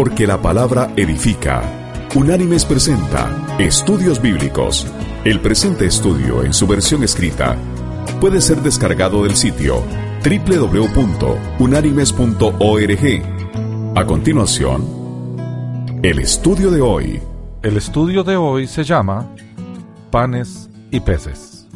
Porque 0.00 0.26
la 0.26 0.40
palabra 0.40 0.94
edifica. 0.96 2.08
Unánimes 2.14 2.64
presenta 2.64 3.28
Estudios 3.58 4.22
Bíblicos. 4.22 4.86
El 5.24 5.40
presente 5.40 5.84
estudio 5.84 6.42
en 6.42 6.54
su 6.54 6.66
versión 6.66 7.04
escrita 7.04 7.58
puede 8.18 8.40
ser 8.40 8.62
descargado 8.62 9.24
del 9.24 9.36
sitio 9.36 9.82
www.unánimes.org. 10.24 13.22
A 13.94 14.06
continuación, 14.06 15.98
el 16.02 16.20
estudio 16.20 16.70
de 16.70 16.80
hoy. 16.80 17.20
El 17.62 17.76
estudio 17.76 18.24
de 18.24 18.38
hoy 18.38 18.68
se 18.68 18.84
llama 18.84 19.26
Panes 20.10 20.70
y 20.90 21.00
Peces. 21.00 21.68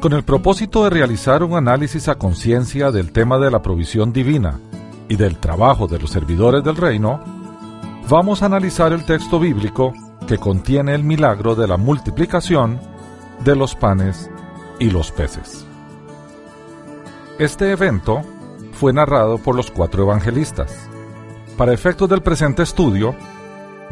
Con 0.00 0.12
el 0.12 0.22
propósito 0.22 0.84
de 0.84 0.90
realizar 0.90 1.42
un 1.42 1.54
análisis 1.54 2.06
a 2.06 2.14
conciencia 2.14 2.92
del 2.92 3.10
tema 3.10 3.38
de 3.38 3.50
la 3.50 3.60
provisión 3.60 4.12
divina 4.12 4.60
y 5.08 5.16
del 5.16 5.38
trabajo 5.38 5.88
de 5.88 5.98
los 5.98 6.10
servidores 6.10 6.62
del 6.62 6.76
reino, 6.76 7.35
vamos 8.08 8.42
a 8.42 8.46
analizar 8.46 8.92
el 8.92 9.04
texto 9.04 9.40
bíblico 9.40 9.92
que 10.28 10.38
contiene 10.38 10.94
el 10.94 11.02
milagro 11.02 11.54
de 11.54 11.66
la 11.66 11.76
multiplicación 11.76 12.80
de 13.44 13.56
los 13.56 13.74
panes 13.74 14.30
y 14.78 14.90
los 14.90 15.10
peces. 15.10 15.66
Este 17.38 17.72
evento 17.72 18.22
fue 18.72 18.92
narrado 18.92 19.38
por 19.38 19.56
los 19.56 19.70
cuatro 19.70 20.04
evangelistas. 20.04 20.88
Para 21.56 21.72
efectos 21.72 22.08
del 22.08 22.22
presente 22.22 22.62
estudio, 22.62 23.14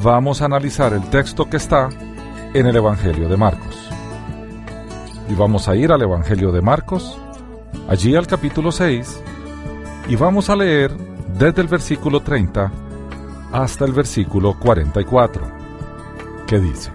vamos 0.03 0.43
a 0.43 0.45
analizar 0.45 0.93
el 0.93 1.03
texto 1.11 1.49
que 1.49 1.57
está 1.57 1.89
en 2.53 2.67
el 2.67 2.77
Evangelio 2.77 3.29
de 3.29 3.37
Marcos. 3.37 3.91
Y 5.29 5.35
vamos 5.35 5.69
a 5.69 5.75
ir 5.75 5.91
al 5.91 6.03
Evangelio 6.03 6.53
de 6.53 6.61
Marcos, 6.61 7.19
allí 7.89 8.15
al 8.15 8.27
capítulo 8.27 8.71
6, 8.71 9.23
y 10.09 10.17
vamos 10.17 10.51
a 10.51 10.57
leer 10.57 10.93
desde 11.39 11.63
el 11.63 11.69
versículo 11.69 12.21
30 12.21 12.84
hasta 13.55 13.85
el 13.85 13.93
versículo 13.93 14.59
44, 14.59 15.47
que 16.45 16.59
dice, 16.59 16.91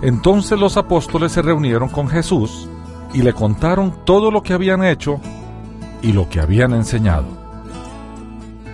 Entonces 0.00 0.58
los 0.58 0.78
apóstoles 0.78 1.32
se 1.32 1.42
reunieron 1.42 1.90
con 1.90 2.08
Jesús 2.08 2.66
y 3.12 3.20
le 3.20 3.34
contaron 3.34 3.94
todo 4.06 4.30
lo 4.30 4.42
que 4.42 4.54
habían 4.54 4.82
hecho 4.82 5.20
y 6.00 6.12
lo 6.12 6.26
que 6.30 6.40
habían 6.40 6.72
enseñado. 6.72 7.26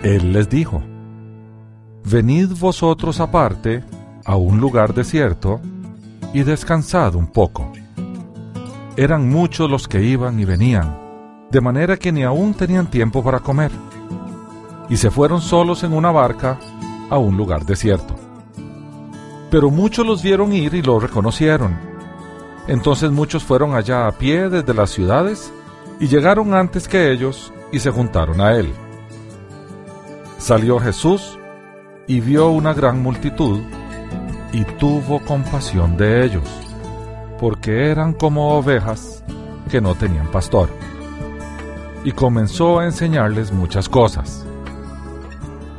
Él 0.03 0.31
les 0.31 0.47
dijo, 0.47 0.81
Venid 2.05 2.53
vosotros 2.57 3.19
aparte 3.19 3.83
a 4.23 4.37
un 4.37 4.61
lugar 4.61 4.93
desierto 4.93 5.59
y 6.33 6.43
descansad 6.43 7.15
un 7.15 7.27
poco. 7.27 7.73
Eran 8.95 9.29
muchos 9.29 9.69
los 9.69 9.89
que 9.89 10.01
iban 10.01 10.39
y 10.39 10.45
venían, 10.45 10.97
de 11.51 11.59
manera 11.59 11.97
que 11.97 12.13
ni 12.13 12.23
aún 12.23 12.53
tenían 12.53 12.89
tiempo 12.89 13.21
para 13.21 13.41
comer 13.41 13.71
y 14.89 14.97
se 14.97 15.11
fueron 15.11 15.41
solos 15.41 15.83
en 15.83 15.93
una 15.93 16.11
barca 16.11 16.59
a 17.09 17.17
un 17.17 17.37
lugar 17.37 17.65
desierto. 17.65 18.15
Pero 19.49 19.69
muchos 19.69 20.05
los 20.05 20.23
vieron 20.23 20.53
ir 20.53 20.73
y 20.73 20.81
lo 20.81 20.99
reconocieron. 20.99 21.77
Entonces 22.67 23.11
muchos 23.11 23.43
fueron 23.43 23.75
allá 23.75 24.07
a 24.07 24.11
pie 24.11 24.49
desde 24.49 24.73
las 24.73 24.89
ciudades 24.89 25.51
y 25.99 26.07
llegaron 26.07 26.53
antes 26.53 26.87
que 26.87 27.11
ellos 27.11 27.53
y 27.71 27.79
se 27.79 27.91
juntaron 27.91 28.41
a 28.41 28.55
él. 28.55 28.73
Salió 30.37 30.79
Jesús 30.79 31.37
y 32.07 32.19
vio 32.19 32.49
una 32.49 32.73
gran 32.73 33.01
multitud 33.01 33.61
y 34.51 34.63
tuvo 34.65 35.19
compasión 35.19 35.97
de 35.97 36.25
ellos, 36.25 36.47
porque 37.39 37.89
eran 37.89 38.13
como 38.13 38.57
ovejas 38.57 39.23
que 39.69 39.81
no 39.81 39.95
tenían 39.95 40.27
pastor. 40.31 40.69
Y 42.03 42.11
comenzó 42.11 42.79
a 42.79 42.85
enseñarles 42.85 43.51
muchas 43.51 43.87
cosas. 43.89 44.45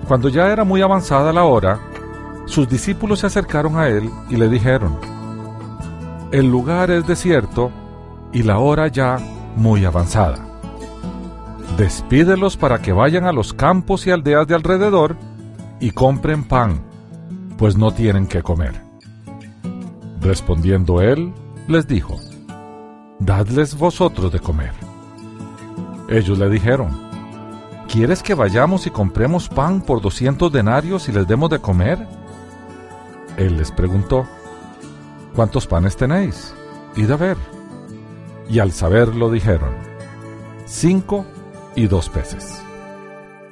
Cuando 0.07 0.29
ya 0.29 0.49
era 0.49 0.65
muy 0.65 0.83
avanzada 0.83 1.33
la 1.33 1.45
hora, 1.45 1.81
sus 2.47 2.69
discípulos 2.69 3.21
se 3.21 3.27
acercaron 3.27 3.79
a 3.79 3.89
él 3.89 4.11
y 4.29 4.37
le 4.37 4.49
dijeron, 4.49 4.99
El 6.31 6.51
lugar 6.51 6.91
es 6.91 7.07
desierto 7.07 7.71
y 8.33 8.43
la 8.43 8.59
hora 8.59 8.89
ya 8.89 9.19
muy 9.57 9.85
avanzada. 9.85 10.47
Despídelos 11.79 12.57
para 12.57 12.83
que 12.83 12.93
vayan 12.93 13.25
a 13.25 13.33
los 13.33 13.55
campos 13.55 14.07
y 14.07 14.11
aldeas 14.11 14.47
de 14.47 14.55
alrededor 14.55 15.17
y 15.81 15.91
compren 15.91 16.45
pan, 16.45 16.83
pues 17.57 17.77
no 17.77 17.91
tienen 17.91 18.27
que 18.27 18.43
comer. 18.43 18.75
Respondiendo 20.21 21.01
él, 21.01 21.33
les 21.67 21.87
dijo, 21.89 22.19
Dadles 23.21 23.77
vosotros 23.77 24.31
de 24.33 24.41
comer. 24.41 24.73
Ellos 26.09 26.39
le 26.39 26.51
dijeron, 26.51 27.04
¿Quieres 27.89 28.23
que 28.23 28.35
vayamos 28.35 28.87
y 28.87 28.91
compremos 28.91 29.49
pan 29.49 29.81
por 29.81 30.01
doscientos 30.01 30.51
denarios 30.51 31.09
y 31.09 31.13
les 31.13 31.27
demos 31.29 31.51
de 31.51 31.61
comer? 31.61 32.07
Él 33.37 33.57
les 33.57 33.71
preguntó, 33.71 34.27
¿cuántos 35.35 35.67
panes 35.67 35.97
tenéis? 35.97 36.55
Id 36.97 37.11
a 37.11 37.17
ver. 37.17 37.37
Y 38.49 38.59
al 38.59 38.73
saberlo 38.73 39.31
dijeron, 39.31 39.75
cinco 40.67 41.25
y 41.77 41.87
dos 41.87 42.09
peces. 42.09 42.63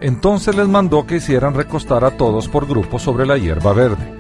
Entonces 0.01 0.57
les 0.57 0.67
mandó 0.67 1.07
que 1.07 1.17
hicieran 1.17 1.55
recostar 1.55 2.05
a 2.05 2.17
todos 2.17 2.49
por 2.49 2.67
grupos 2.67 3.03
sobre 3.03 3.25
la 3.27 3.39
hierba 3.39 3.73
verde. 3.73 4.13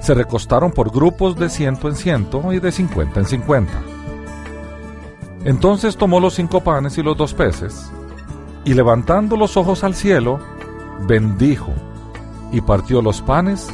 Se 0.00 0.14
recostaron 0.14 0.72
por 0.72 0.90
grupos 0.90 1.36
de 1.36 1.48
ciento 1.48 1.88
en 1.88 1.94
ciento 1.94 2.52
y 2.52 2.58
de 2.58 2.72
cincuenta 2.72 3.20
en 3.20 3.26
cincuenta. 3.26 3.80
Entonces 5.44 5.96
tomó 5.96 6.18
los 6.18 6.34
cinco 6.34 6.60
panes 6.62 6.98
y 6.98 7.02
los 7.02 7.16
dos 7.16 7.32
peces, 7.34 7.90
y 8.64 8.74
levantando 8.74 9.36
los 9.36 9.56
ojos 9.56 9.84
al 9.84 9.94
cielo, 9.94 10.38
bendijo 11.06 11.72
y 12.52 12.60
partió 12.60 13.02
los 13.02 13.20
panes 13.20 13.68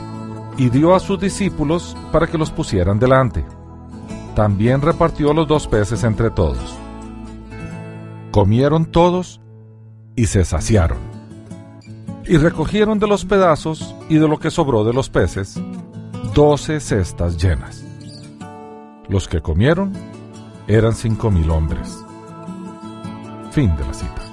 y 0.56 0.68
dio 0.70 0.94
a 0.94 1.00
sus 1.00 1.20
discípulos 1.20 1.96
para 2.12 2.26
que 2.26 2.38
los 2.38 2.50
pusieran 2.50 2.98
delante. 2.98 3.44
También 4.34 4.82
repartió 4.82 5.32
los 5.32 5.46
dos 5.46 5.66
peces 5.66 6.04
entre 6.04 6.30
todos. 6.30 6.76
Comieron 8.30 8.86
todos 8.86 9.40
y 10.16 10.26
se 10.26 10.44
saciaron. 10.44 10.98
Y 12.24 12.36
recogieron 12.36 12.98
de 12.98 13.06
los 13.06 13.24
pedazos 13.24 13.94
y 14.08 14.16
de 14.16 14.28
lo 14.28 14.38
que 14.38 14.50
sobró 14.50 14.84
de 14.84 14.92
los 14.92 15.10
peces 15.10 15.60
doce 16.34 16.78
cestas 16.80 17.42
llenas. 17.42 17.84
Los 19.08 19.26
que 19.26 19.40
comieron 19.40 19.92
eran 20.68 20.94
cinco 20.94 21.30
mil 21.30 21.50
hombres. 21.50 22.04
Fin 23.50 23.74
de 23.76 23.84
la 23.84 23.94
cita. 23.94 24.29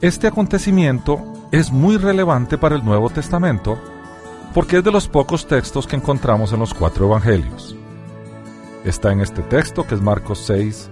Este 0.00 0.28
acontecimiento 0.28 1.20
es 1.50 1.72
muy 1.72 1.96
relevante 1.96 2.56
para 2.56 2.76
el 2.76 2.84
Nuevo 2.84 3.10
Testamento 3.10 3.80
porque 4.54 4.76
es 4.76 4.84
de 4.84 4.92
los 4.92 5.08
pocos 5.08 5.48
textos 5.48 5.88
que 5.88 5.96
encontramos 5.96 6.52
en 6.52 6.60
los 6.60 6.72
cuatro 6.72 7.06
evangelios. 7.06 7.74
Está 8.84 9.10
en 9.10 9.20
este 9.20 9.42
texto 9.42 9.84
que 9.84 9.96
es 9.96 10.00
Marcos 10.00 10.38
6 10.46 10.88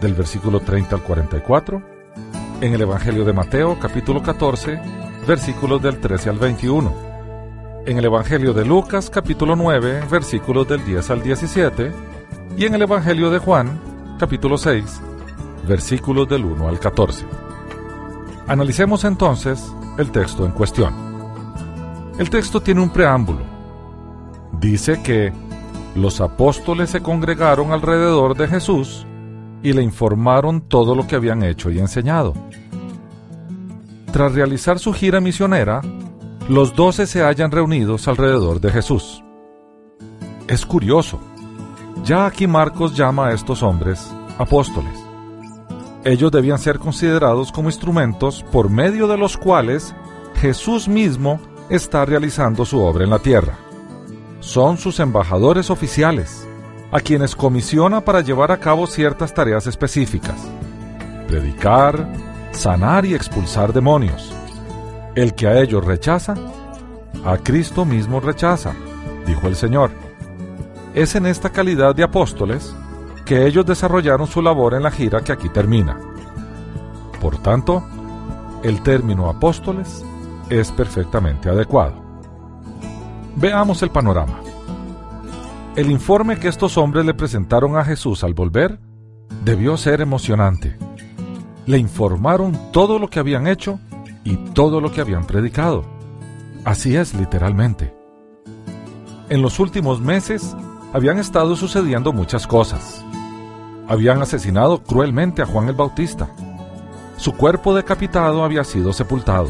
del 0.00 0.14
versículo 0.14 0.60
30 0.60 0.96
al 0.96 1.02
44, 1.02 1.82
en 2.62 2.72
el 2.72 2.80
Evangelio 2.80 3.26
de 3.26 3.34
Mateo 3.34 3.78
capítulo 3.78 4.22
14 4.22 4.80
versículos 5.26 5.82
del 5.82 6.00
13 6.00 6.30
al 6.30 6.38
21, 6.38 6.94
en 7.84 7.98
el 7.98 8.04
Evangelio 8.06 8.54
de 8.54 8.64
Lucas 8.64 9.10
capítulo 9.10 9.56
9 9.56 10.04
versículos 10.10 10.66
del 10.66 10.82
10 10.86 11.10
al 11.10 11.22
17 11.22 11.92
y 12.56 12.64
en 12.64 12.74
el 12.74 12.80
Evangelio 12.80 13.28
de 13.28 13.40
Juan 13.40 13.78
capítulo 14.18 14.56
6 14.56 15.02
versículos 15.66 16.26
del 16.30 16.46
1 16.46 16.66
al 16.66 16.80
14. 16.80 17.47
Analicemos 18.48 19.04
entonces 19.04 19.70
el 19.98 20.10
texto 20.10 20.46
en 20.46 20.52
cuestión. 20.52 20.94
El 22.18 22.30
texto 22.30 22.62
tiene 22.62 22.80
un 22.80 22.88
preámbulo. 22.88 23.42
Dice 24.58 25.02
que 25.02 25.30
los 25.94 26.22
apóstoles 26.22 26.88
se 26.88 27.02
congregaron 27.02 27.72
alrededor 27.72 28.34
de 28.38 28.48
Jesús 28.48 29.06
y 29.62 29.74
le 29.74 29.82
informaron 29.82 30.62
todo 30.62 30.94
lo 30.94 31.06
que 31.06 31.16
habían 31.16 31.42
hecho 31.42 31.70
y 31.70 31.78
enseñado. 31.78 32.32
Tras 34.12 34.32
realizar 34.32 34.78
su 34.78 34.94
gira 34.94 35.20
misionera, 35.20 35.82
los 36.48 36.74
doce 36.74 37.06
se 37.06 37.20
hallan 37.20 37.50
reunidos 37.50 38.08
alrededor 38.08 38.62
de 38.62 38.70
Jesús. 38.70 39.22
Es 40.46 40.64
curioso, 40.64 41.20
ya 42.02 42.24
aquí 42.24 42.46
Marcos 42.46 42.96
llama 42.96 43.28
a 43.28 43.32
estos 43.34 43.62
hombres 43.62 44.10
apóstoles 44.38 45.07
ellos 46.08 46.32
debían 46.32 46.58
ser 46.58 46.78
considerados 46.78 47.52
como 47.52 47.68
instrumentos 47.68 48.42
por 48.50 48.70
medio 48.70 49.08
de 49.08 49.18
los 49.18 49.36
cuales 49.36 49.94
Jesús 50.36 50.88
mismo 50.88 51.38
está 51.68 52.06
realizando 52.06 52.64
su 52.64 52.80
obra 52.80 53.04
en 53.04 53.10
la 53.10 53.18
tierra. 53.18 53.58
Son 54.40 54.78
sus 54.78 55.00
embajadores 55.00 55.68
oficiales, 55.68 56.48
a 56.92 57.00
quienes 57.00 57.36
comisiona 57.36 58.00
para 58.00 58.22
llevar 58.22 58.50
a 58.52 58.58
cabo 58.58 58.86
ciertas 58.86 59.34
tareas 59.34 59.66
específicas. 59.66 60.48
Predicar, 61.26 62.10
sanar 62.52 63.04
y 63.04 63.14
expulsar 63.14 63.74
demonios. 63.74 64.32
El 65.14 65.34
que 65.34 65.46
a 65.46 65.60
ellos 65.60 65.84
rechaza, 65.84 66.36
a 67.22 67.36
Cristo 67.36 67.84
mismo 67.84 68.18
rechaza, 68.18 68.72
dijo 69.26 69.46
el 69.46 69.56
Señor. 69.56 69.90
Es 70.94 71.14
en 71.16 71.26
esta 71.26 71.50
calidad 71.50 71.94
de 71.94 72.04
apóstoles 72.04 72.74
que 73.28 73.46
ellos 73.46 73.66
desarrollaron 73.66 74.26
su 74.26 74.40
labor 74.40 74.72
en 74.72 74.82
la 74.82 74.90
gira 74.90 75.20
que 75.20 75.32
aquí 75.32 75.50
termina. 75.50 76.00
Por 77.20 77.36
tanto, 77.36 77.84
el 78.62 78.82
término 78.82 79.28
apóstoles 79.28 80.02
es 80.48 80.72
perfectamente 80.72 81.50
adecuado. 81.50 81.92
Veamos 83.36 83.82
el 83.82 83.90
panorama. 83.90 84.40
El 85.76 85.90
informe 85.90 86.38
que 86.38 86.48
estos 86.48 86.78
hombres 86.78 87.04
le 87.04 87.12
presentaron 87.12 87.76
a 87.76 87.84
Jesús 87.84 88.24
al 88.24 88.32
volver 88.32 88.80
debió 89.44 89.76
ser 89.76 90.00
emocionante. 90.00 90.78
Le 91.66 91.76
informaron 91.76 92.58
todo 92.72 92.98
lo 92.98 93.10
que 93.10 93.18
habían 93.18 93.46
hecho 93.46 93.78
y 94.24 94.36
todo 94.54 94.80
lo 94.80 94.90
que 94.90 95.02
habían 95.02 95.26
predicado. 95.26 95.84
Así 96.64 96.96
es 96.96 97.12
literalmente. 97.12 97.94
En 99.28 99.42
los 99.42 99.60
últimos 99.60 100.00
meses 100.00 100.56
habían 100.94 101.18
estado 101.18 101.56
sucediendo 101.56 102.14
muchas 102.14 102.46
cosas. 102.46 103.04
Habían 103.88 104.20
asesinado 104.20 104.82
cruelmente 104.82 105.40
a 105.40 105.46
Juan 105.46 105.68
el 105.68 105.74
Bautista. 105.74 106.28
Su 107.16 107.32
cuerpo 107.32 107.74
decapitado 107.74 108.44
había 108.44 108.62
sido 108.62 108.92
sepultado. 108.92 109.48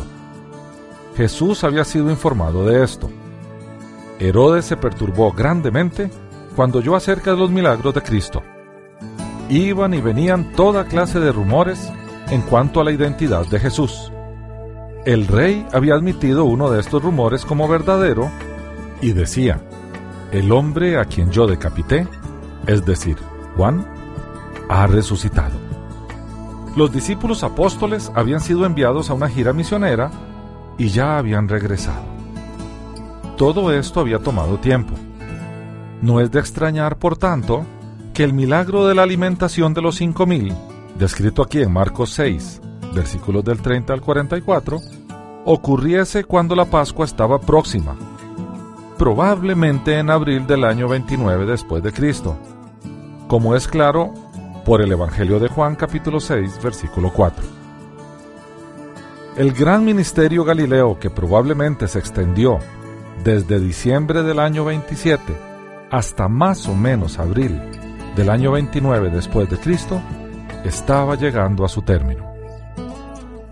Jesús 1.17 1.64
había 1.64 1.85
sido 1.85 2.08
informado 2.08 2.64
de 2.64 2.85
esto. 2.85 3.11
Herodes 4.20 4.64
se 4.64 4.76
perturbó 4.76 5.32
grandemente 5.32 6.08
cuando 6.55 6.79
oyó 6.79 6.94
acerca 6.94 7.32
de 7.32 7.37
los 7.37 7.50
milagros 7.50 7.93
de 7.94 8.02
Cristo. 8.02 8.43
Iban 9.49 9.94
y 9.94 10.00
venían 10.00 10.52
toda 10.52 10.85
clase 10.85 11.19
de 11.19 11.32
rumores 11.32 11.93
en 12.31 12.43
cuanto 12.43 12.81
a 12.81 12.85
la 12.85 12.93
identidad 12.93 13.44
de 13.46 13.58
Jesús. 13.58 14.12
El 15.05 15.26
rey 15.26 15.67
había 15.73 15.94
admitido 15.94 16.44
uno 16.44 16.70
de 16.70 16.79
estos 16.79 17.02
rumores 17.02 17.44
como 17.44 17.67
verdadero 17.67 18.31
y 19.00 19.12
decía, 19.12 19.61
el 20.31 20.52
hombre 20.52 20.96
a 20.99 21.06
quien 21.06 21.32
yo 21.32 21.46
decapité, 21.46 22.06
es 22.67 22.85
decir, 22.85 23.17
Juan, 23.56 23.98
ha 24.69 24.87
resucitado. 24.87 25.56
Los 26.76 26.93
discípulos 26.93 27.43
apóstoles 27.43 28.12
habían 28.15 28.41
sido 28.41 28.67
enviados 28.67 29.11
a 29.11 29.15
una 29.15 29.29
gira 29.29 29.53
misionera 29.53 30.11
y 30.76 30.88
ya 30.88 31.19
habían 31.19 31.49
regresado. 31.49 32.03
Todo 33.37 33.73
esto 33.73 34.00
había 34.00 34.19
tomado 34.19 34.59
tiempo. 34.59 34.94
No 36.03 36.20
es 36.20 36.31
de 36.31 36.41
extrañar, 36.41 36.99
por 36.99 37.17
tanto, 37.17 37.65
que 38.15 38.25
el 38.25 38.32
milagro 38.32 38.87
de 38.87 38.94
la 38.94 39.03
alimentación 39.03 39.75
de 39.75 39.82
los 39.82 39.97
cinco 39.97 40.26
mil, 40.26 40.55
descrito 40.99 41.43
aquí 41.43 41.62
en 41.62 41.73
Marcos 41.73 42.11
6, 42.11 42.61
versículos 42.94 43.44
del 43.44 43.61
30 43.61 43.93
al 43.93 44.00
44, 44.00 44.79
ocurriese 45.44 46.25
cuando 46.25 46.55
la 46.55 46.64
Pascua 46.64 47.05
estaba 47.05 47.41
próxima 47.41 47.97
probablemente 48.99 49.97
en 49.97 50.11
abril 50.11 50.47
del 50.47 50.64
año 50.64 50.88
29 50.88 51.47
después 51.47 51.82
de 51.82 51.93
Cristo, 51.93 52.37
como 53.29 53.55
es 53.55 53.69
claro 53.69 54.12
por 54.69 54.82
el 54.82 54.93
Evangelio 54.93 55.41
de 55.41 55.49
Juan 55.49 55.76
capítulo 55.76 56.20
6 56.20 56.62
versículo 56.62 57.11
4. 57.11 57.43
El 59.38 59.55
gran 59.55 59.82
ministerio 59.82 60.44
galileo 60.44 60.99
que 61.00 61.09
probablemente 61.09 61.88
se 61.88 61.99
extendió 61.99 62.59
desde 63.25 63.61
diciembre 63.61 64.23
del 64.23 64.38
año 64.38 64.67
27 64.67 65.35
hasta 65.91 66.29
más 66.29 66.69
o 66.69 66.75
menos 66.75 67.19
abril 67.19 67.59
del 68.15 68.29
año 68.29 68.53
29 68.53 69.09
después 69.09 69.49
de 69.49 69.56
Cristo 69.56 70.03
estaba 70.67 71.14
llegando 71.14 71.64
a 71.64 71.69
su 71.71 71.81
término. 71.81 72.31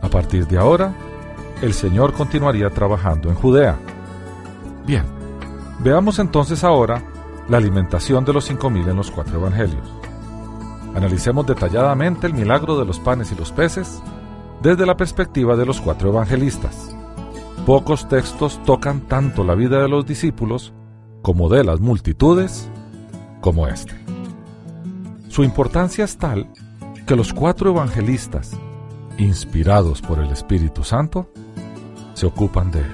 A 0.03 0.11
partir 0.11 0.47
de 0.47 0.59
ahora, 0.59 0.93
el 1.63 1.73
Señor 1.73 2.13
continuaría 2.13 2.69
trabajando 2.69 3.31
en 3.31 3.37
Judea. 3.37 3.79
Bien, 4.85 5.07
Veamos 5.79 6.19
entonces 6.19 6.63
ahora 6.63 7.03
la 7.49 7.57
alimentación 7.57 8.23
de 8.27 8.35
los 8.35 8.45
cinco 8.45 8.69
mil 8.69 8.87
en 8.87 8.97
los 8.97 9.11
cuatro 9.11 9.39
evangelios. 9.39 10.06
Analicemos 10.97 11.47
detalladamente 11.47 12.27
el 12.27 12.33
milagro 12.33 12.79
de 12.79 12.87
los 12.87 12.99
panes 12.99 13.31
y 13.31 13.35
los 13.35 13.53
peces 13.53 14.03
desde 14.63 14.87
la 14.87 14.97
perspectiva 14.97 15.55
de 15.55 15.67
los 15.67 15.79
cuatro 15.83 16.09
evangelistas. 16.09 16.97
Pocos 17.67 18.09
textos 18.09 18.63
tocan 18.65 19.03
tanto 19.03 19.45
la 19.45 19.55
vida 19.55 19.83
de 19.83 19.89
los 19.91 20.07
discípulos 20.07 20.73
como 21.21 21.51
de 21.51 21.65
las 21.65 21.81
multitudes 21.81 22.71
como 23.43 23.69
este. 23.69 23.93
Su 25.29 25.45
importancia 25.45 26.03
es 26.03 26.17
tal 26.17 26.49
que 27.07 27.15
los 27.15 27.35
cuatro 27.35 27.73
evangelistas, 27.73 28.53
inspirados 29.19 30.01
por 30.01 30.19
el 30.19 30.31
Espíritu 30.31 30.83
Santo, 30.83 31.31
se 32.15 32.25
ocupan 32.25 32.71
de 32.71 32.81
él. 32.81 32.93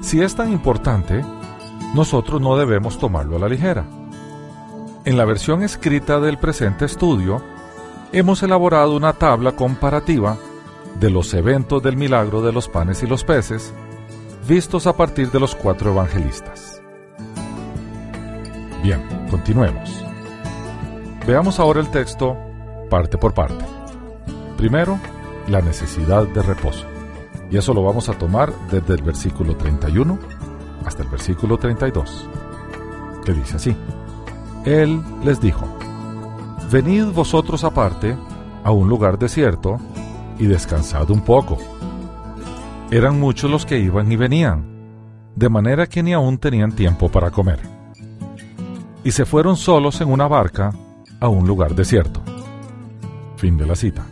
Si 0.00 0.20
es 0.20 0.34
tan 0.34 0.50
importante, 0.50 1.24
nosotros 1.94 2.40
no 2.40 2.56
debemos 2.56 2.98
tomarlo 2.98 3.36
a 3.36 3.38
la 3.38 3.48
ligera. 3.48 3.84
En 5.04 5.18
la 5.18 5.26
versión 5.26 5.62
escrita 5.62 6.18
del 6.18 6.38
presente 6.38 6.86
estudio, 6.86 7.42
hemos 8.10 8.42
elaborado 8.42 8.96
una 8.96 9.12
tabla 9.12 9.52
comparativa 9.52 10.38
de 10.98 11.10
los 11.10 11.34
eventos 11.34 11.82
del 11.82 11.98
milagro 11.98 12.40
de 12.40 12.52
los 12.52 12.70
panes 12.70 13.02
y 13.02 13.06
los 13.06 13.22
peces, 13.22 13.74
vistos 14.48 14.86
a 14.86 14.96
partir 14.96 15.30
de 15.30 15.40
los 15.40 15.54
cuatro 15.54 15.90
evangelistas. 15.90 16.80
Bien, 18.82 19.02
continuemos. 19.30 20.02
Veamos 21.26 21.60
ahora 21.60 21.80
el 21.80 21.90
texto 21.90 22.38
parte 22.88 23.18
por 23.18 23.34
parte. 23.34 23.62
Primero, 24.56 24.98
la 25.48 25.60
necesidad 25.60 26.26
de 26.28 26.40
reposo. 26.40 26.86
Y 27.50 27.58
eso 27.58 27.74
lo 27.74 27.82
vamos 27.82 28.08
a 28.08 28.16
tomar 28.16 28.54
desde 28.70 28.94
el 28.94 29.02
versículo 29.02 29.54
31 29.54 30.18
hasta 30.86 31.02
el 31.02 31.10
versículo 31.10 31.58
32, 31.58 32.26
que 33.26 33.32
dice 33.34 33.56
así. 33.56 33.76
Él 34.64 35.02
les 35.22 35.40
dijo, 35.40 35.66
Venid 36.70 37.06
vosotros 37.12 37.64
aparte 37.64 38.16
a 38.64 38.70
un 38.70 38.88
lugar 38.88 39.18
desierto 39.18 39.78
y 40.38 40.46
descansad 40.46 41.10
un 41.10 41.20
poco. 41.20 41.58
Eran 42.90 43.20
muchos 43.20 43.50
los 43.50 43.66
que 43.66 43.78
iban 43.78 44.10
y 44.10 44.16
venían, 44.16 44.64
de 45.36 45.48
manera 45.48 45.86
que 45.86 46.02
ni 46.02 46.12
aún 46.12 46.38
tenían 46.38 46.72
tiempo 46.72 47.08
para 47.08 47.30
comer. 47.30 47.60
Y 49.04 49.12
se 49.12 49.26
fueron 49.26 49.56
solos 49.56 50.00
en 50.00 50.10
una 50.10 50.26
barca 50.26 50.72
a 51.20 51.28
un 51.28 51.46
lugar 51.46 51.74
desierto. 51.74 52.22
Fin 53.36 53.58
de 53.58 53.66
la 53.66 53.76
cita. 53.76 54.06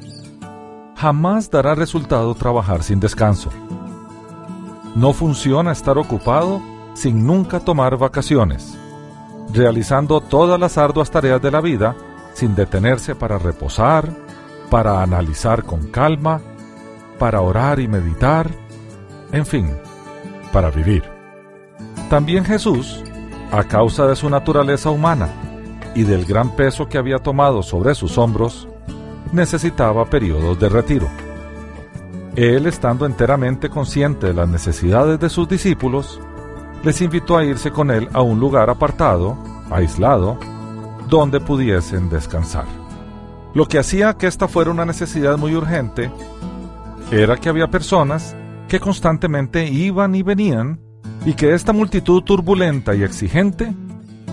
Jamás 0.96 1.50
dará 1.50 1.74
resultado 1.74 2.34
trabajar 2.34 2.82
sin 2.82 3.00
descanso. 3.00 3.50
No 4.94 5.12
funciona 5.14 5.72
estar 5.72 5.96
ocupado 5.96 6.60
sin 6.94 7.26
nunca 7.26 7.60
tomar 7.60 7.96
vacaciones, 7.96 8.78
realizando 9.52 10.20
todas 10.20 10.58
las 10.58 10.78
arduas 10.78 11.10
tareas 11.10 11.40
de 11.40 11.50
la 11.50 11.60
vida 11.60 11.96
sin 12.34 12.54
detenerse 12.54 13.14
para 13.14 13.38
reposar, 13.38 14.08
para 14.70 15.02
analizar 15.02 15.64
con 15.64 15.88
calma, 15.88 16.40
para 17.18 17.40
orar 17.40 17.78
y 17.78 17.88
meditar, 17.88 18.50
en 19.32 19.46
fin, 19.46 19.70
para 20.52 20.70
vivir. 20.70 21.04
También 22.08 22.44
Jesús, 22.44 23.02
a 23.50 23.64
causa 23.64 24.06
de 24.06 24.16
su 24.16 24.28
naturaleza 24.30 24.90
humana 24.90 25.28
y 25.94 26.04
del 26.04 26.24
gran 26.24 26.56
peso 26.56 26.88
que 26.88 26.98
había 26.98 27.18
tomado 27.18 27.62
sobre 27.62 27.94
sus 27.94 28.18
hombros, 28.18 28.66
necesitaba 29.32 30.06
periodos 30.06 30.58
de 30.58 30.68
retiro. 30.68 31.08
Él, 32.34 32.66
estando 32.66 33.04
enteramente 33.04 33.68
consciente 33.68 34.28
de 34.28 34.34
las 34.34 34.48
necesidades 34.48 35.20
de 35.20 35.28
sus 35.28 35.48
discípulos, 35.48 36.18
les 36.84 37.00
invitó 37.00 37.36
a 37.36 37.44
irse 37.44 37.70
con 37.70 37.90
él 37.90 38.08
a 38.12 38.22
un 38.22 38.40
lugar 38.40 38.70
apartado, 38.70 39.36
aislado, 39.70 40.38
donde 41.08 41.40
pudiesen 41.40 42.08
descansar. 42.08 42.64
Lo 43.54 43.66
que 43.66 43.78
hacía 43.78 44.14
que 44.14 44.26
esta 44.26 44.48
fuera 44.48 44.70
una 44.70 44.84
necesidad 44.84 45.36
muy 45.36 45.54
urgente 45.54 46.10
era 47.10 47.36
que 47.36 47.48
había 47.48 47.68
personas 47.68 48.34
que 48.68 48.80
constantemente 48.80 49.66
iban 49.68 50.14
y 50.14 50.22
venían 50.22 50.80
y 51.26 51.34
que 51.34 51.52
esta 51.52 51.72
multitud 51.72 52.22
turbulenta 52.22 52.94
y 52.94 53.02
exigente 53.02 53.74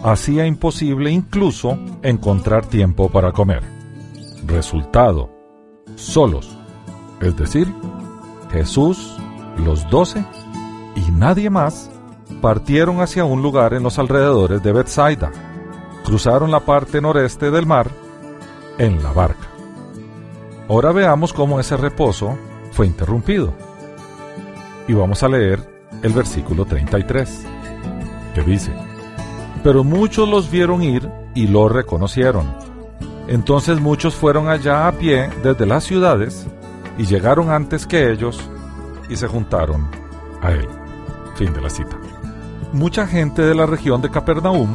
hacía 0.03 0.45
imposible 0.45 1.11
incluso 1.11 1.77
encontrar 2.01 2.65
tiempo 2.65 3.09
para 3.09 3.33
comer. 3.33 3.63
Resultado, 4.47 5.29
solos 5.95 6.59
es 7.21 7.35
decir, 7.35 7.67
Jesús, 8.51 9.17
los 9.57 9.89
doce 9.89 10.23
y 10.95 11.11
nadie 11.11 11.49
más, 11.49 11.91
partieron 12.41 13.01
hacia 13.01 13.25
un 13.25 13.41
lugar 13.41 13.73
en 13.73 13.83
los 13.83 13.99
alrededores 13.99 14.61
de 14.63 14.71
Bethsaida. 14.71 15.31
Cruzaron 16.03 16.51
la 16.51 16.61
parte 16.61 17.01
noreste 17.01 17.51
del 17.51 17.65
mar 17.65 17.89
en 18.77 19.03
la 19.03 19.11
barca. 19.11 19.47
Ahora 20.67 20.91
veamos 20.91 21.33
cómo 21.33 21.59
ese 21.59 21.77
reposo 21.77 22.37
fue 22.71 22.87
interrumpido. 22.87 23.53
Y 24.87 24.93
vamos 24.93 25.21
a 25.23 25.27
leer 25.27 25.67
el 26.01 26.13
versículo 26.13 26.65
33, 26.65 27.45
que 28.33 28.41
dice, 28.41 28.73
Pero 29.63 29.83
muchos 29.83 30.27
los 30.27 30.49
vieron 30.49 30.81
ir 30.81 31.09
y 31.35 31.47
lo 31.47 31.69
reconocieron. 31.69 32.55
Entonces 33.27 33.79
muchos 33.79 34.15
fueron 34.15 34.49
allá 34.49 34.87
a 34.87 34.91
pie 34.93 35.29
desde 35.43 35.65
las 35.65 35.83
ciudades 35.83 36.47
y 36.97 37.05
llegaron 37.05 37.51
antes 37.51 37.85
que 37.85 38.11
ellos 38.11 38.39
y 39.09 39.15
se 39.15 39.27
juntaron 39.27 39.87
a 40.41 40.51
él. 40.51 40.67
Fin 41.35 41.53
de 41.53 41.61
la 41.61 41.69
cita. 41.69 41.97
Mucha 42.73 43.07
gente 43.07 43.41
de 43.41 43.55
la 43.55 43.65
región 43.65 44.01
de 44.01 44.11
Capernaum 44.11 44.69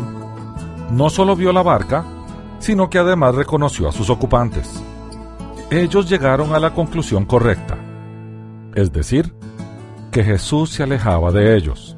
no 0.91 1.11
solo 1.11 1.37
vio 1.37 1.53
la 1.53 1.63
barca, 1.63 2.05
sino 2.59 2.91
que 2.91 2.99
además 2.99 3.35
reconoció 3.35 3.89
a 3.89 3.93
sus 3.93 4.11
ocupantes. 4.11 4.83
Ellos 5.71 6.09
llegaron 6.09 6.55
a 6.55 6.59
la 6.59 6.75
conclusión 6.75 7.25
correcta, 7.25 7.77
es 8.75 8.93
decir, 8.93 9.35
que 10.11 10.25
Jesús 10.25 10.71
se 10.71 10.83
alejaba 10.83 11.31
de 11.31 11.57
ellos. 11.57 11.97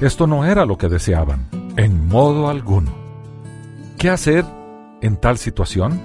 Esto 0.00 0.26
no 0.26 0.44
era 0.44 0.64
lo 0.64 0.76
que 0.76 0.88
deseaban, 0.88 1.48
en 1.76 2.08
modo 2.08 2.48
alguno. 2.48 2.90
¿Qué 3.98 4.10
hacer 4.10 4.44
en 5.02 5.16
tal 5.16 5.38
situación? 5.38 6.00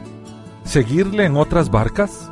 ¿Seguirle 0.64 1.26
en 1.26 1.38
otras 1.38 1.72
barcas? 1.72 2.32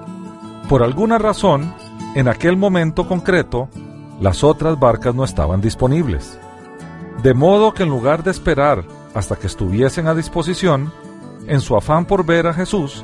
Por 0.69 0.83
alguna 0.83 1.17
razón, 1.17 1.73
en 2.15 2.27
aquel 2.27 2.57
momento 2.57 3.07
concreto, 3.07 3.69
las 4.21 4.43
otras 4.43 4.79
barcas 4.79 5.15
no 5.15 5.23
estaban 5.23 5.61
disponibles. 5.61 6.39
De 7.23 7.33
modo 7.33 7.73
que 7.73 7.83
en 7.83 7.89
lugar 7.89 8.23
de 8.23 8.31
esperar 8.31 8.85
hasta 9.13 9.35
que 9.35 9.47
estuviesen 9.47 10.07
a 10.07 10.15
disposición, 10.15 10.93
en 11.47 11.59
su 11.59 11.75
afán 11.75 12.05
por 12.05 12.25
ver 12.25 12.47
a 12.47 12.53
Jesús, 12.53 13.03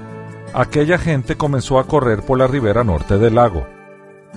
aquella 0.53 0.97
gente 0.97 1.35
comenzó 1.35 1.79
a 1.79 1.85
correr 1.85 2.23
por 2.23 2.37
la 2.37 2.47
ribera 2.47 2.85
norte 2.85 3.17
del 3.17 3.35
lago. 3.35 3.67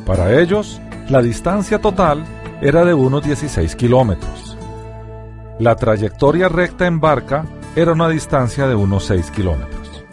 Para 0.04 0.40
ellos, 0.40 0.80
la 1.08 1.22
distancia 1.22 1.80
total 1.80 2.24
era 2.60 2.84
de 2.84 2.92
unos 2.92 3.22
16 3.22 3.76
kilómetros. 3.76 4.56
La 5.60 5.76
trayectoria 5.76 6.48
recta 6.48 6.86
en 6.86 6.98
barca 6.98 7.44
era 7.76 7.92
una 7.92 8.08
distancia 8.08 8.66
de 8.66 8.74
unos 8.74 9.04
6 9.04 9.30
kilómetros. 9.30 10.04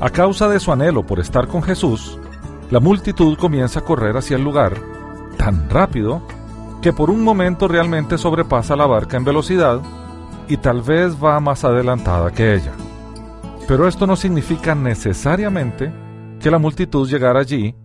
A 0.00 0.10
causa 0.10 0.48
de 0.48 0.60
su 0.60 0.70
anhelo 0.70 1.04
por 1.04 1.18
estar 1.18 1.48
con 1.48 1.62
Jesús, 1.62 2.18
la 2.70 2.78
multitud 2.78 3.36
comienza 3.36 3.80
a 3.80 3.84
correr 3.84 4.16
hacia 4.16 4.36
el 4.36 4.44
lugar 4.44 4.74
tan 5.36 5.68
rápido 5.68 6.22
que 6.82 6.92
por 6.92 7.10
un 7.10 7.22
momento 7.22 7.68
realmente 7.68 8.18
sobrepasa 8.18 8.74
la 8.74 8.86
barca 8.86 9.16
en 9.16 9.24
velocidad 9.24 9.80
y 10.48 10.56
tal 10.56 10.82
vez 10.82 11.16
va 11.22 11.38
más 11.38 11.64
adelantada 11.64 12.32
que 12.32 12.54
ella. 12.54 12.72
Pero 13.68 13.86
esto 13.86 14.06
no 14.06 14.16
significa 14.16 14.74
necesariamente 14.74 15.92
que 16.40 16.50
la 16.50 16.58
multitud 16.58 17.08
llegara 17.08 17.40
allí 17.40 17.76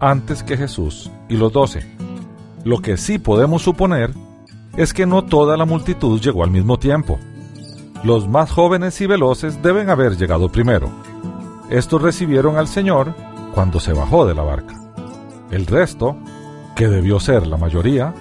antes 0.00 0.42
que 0.42 0.56
Jesús 0.56 1.10
y 1.28 1.36
los 1.36 1.52
doce. 1.52 1.86
Lo 2.64 2.78
que 2.78 2.96
sí 2.96 3.18
podemos 3.18 3.62
suponer 3.62 4.12
es 4.76 4.94
que 4.94 5.06
no 5.06 5.24
toda 5.24 5.56
la 5.56 5.66
multitud 5.66 6.18
llegó 6.20 6.42
al 6.42 6.50
mismo 6.50 6.78
tiempo. 6.78 7.18
Los 8.02 8.28
más 8.28 8.50
jóvenes 8.50 8.98
y 9.02 9.06
veloces 9.06 9.62
deben 9.62 9.90
haber 9.90 10.16
llegado 10.16 10.50
primero. 10.50 10.88
Estos 11.68 12.00
recibieron 12.00 12.56
al 12.56 12.66
Señor 12.66 13.14
cuando 13.54 13.78
se 13.78 13.92
bajó 13.92 14.24
de 14.24 14.34
la 14.34 14.42
barca. 14.42 14.74
El 15.50 15.66
resto, 15.66 16.16
que 16.74 16.88
debió 16.88 17.20
ser 17.20 17.46
la 17.46 17.56
mayoría, 17.56 18.14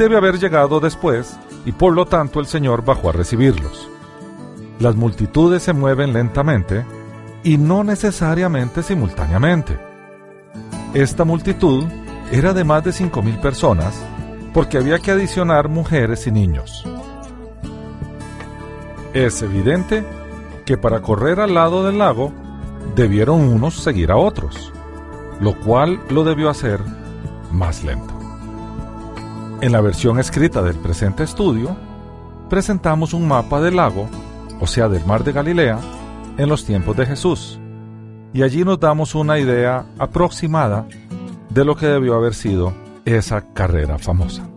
debe 0.00 0.16
haber 0.16 0.38
llegado 0.38 0.80
después 0.80 1.38
y 1.66 1.72
por 1.72 1.92
lo 1.92 2.06
tanto 2.06 2.40
el 2.40 2.46
Señor 2.46 2.82
bajó 2.82 3.10
a 3.10 3.12
recibirlos. 3.12 3.90
Las 4.78 4.96
multitudes 4.96 5.62
se 5.62 5.74
mueven 5.74 6.14
lentamente 6.14 6.86
y 7.44 7.58
no 7.58 7.84
necesariamente 7.84 8.82
simultáneamente. 8.82 9.78
Esta 10.94 11.24
multitud 11.24 11.84
era 12.32 12.54
de 12.54 12.64
más 12.64 12.82
de 12.82 12.92
5.000 12.92 13.42
personas 13.42 13.94
porque 14.54 14.78
había 14.78 15.00
que 15.00 15.10
adicionar 15.10 15.68
mujeres 15.68 16.26
y 16.26 16.32
niños. 16.32 16.82
Es 19.12 19.42
evidente 19.42 20.02
que 20.64 20.78
para 20.78 21.02
correr 21.02 21.40
al 21.40 21.52
lado 21.52 21.84
del 21.84 21.98
lago 21.98 22.32
debieron 22.96 23.40
unos 23.40 23.74
seguir 23.74 24.10
a 24.10 24.16
otros, 24.16 24.72
lo 25.40 25.60
cual 25.60 26.00
lo 26.08 26.24
debió 26.24 26.48
hacer 26.48 26.80
más 27.52 27.84
lento. 27.84 28.19
En 29.62 29.72
la 29.72 29.82
versión 29.82 30.18
escrita 30.18 30.62
del 30.62 30.76
presente 30.76 31.22
estudio, 31.22 31.76
presentamos 32.48 33.12
un 33.12 33.28
mapa 33.28 33.60
del 33.60 33.76
lago, 33.76 34.08
o 34.58 34.66
sea, 34.66 34.88
del 34.88 35.04
mar 35.04 35.22
de 35.22 35.32
Galilea, 35.32 35.78
en 36.38 36.48
los 36.48 36.64
tiempos 36.64 36.96
de 36.96 37.04
Jesús, 37.04 37.60
y 38.32 38.42
allí 38.42 38.64
nos 38.64 38.80
damos 38.80 39.14
una 39.14 39.38
idea 39.38 39.84
aproximada 39.98 40.86
de 41.50 41.64
lo 41.66 41.76
que 41.76 41.86
debió 41.86 42.14
haber 42.14 42.32
sido 42.32 42.72
esa 43.04 43.52
carrera 43.52 43.98
famosa. 43.98 44.48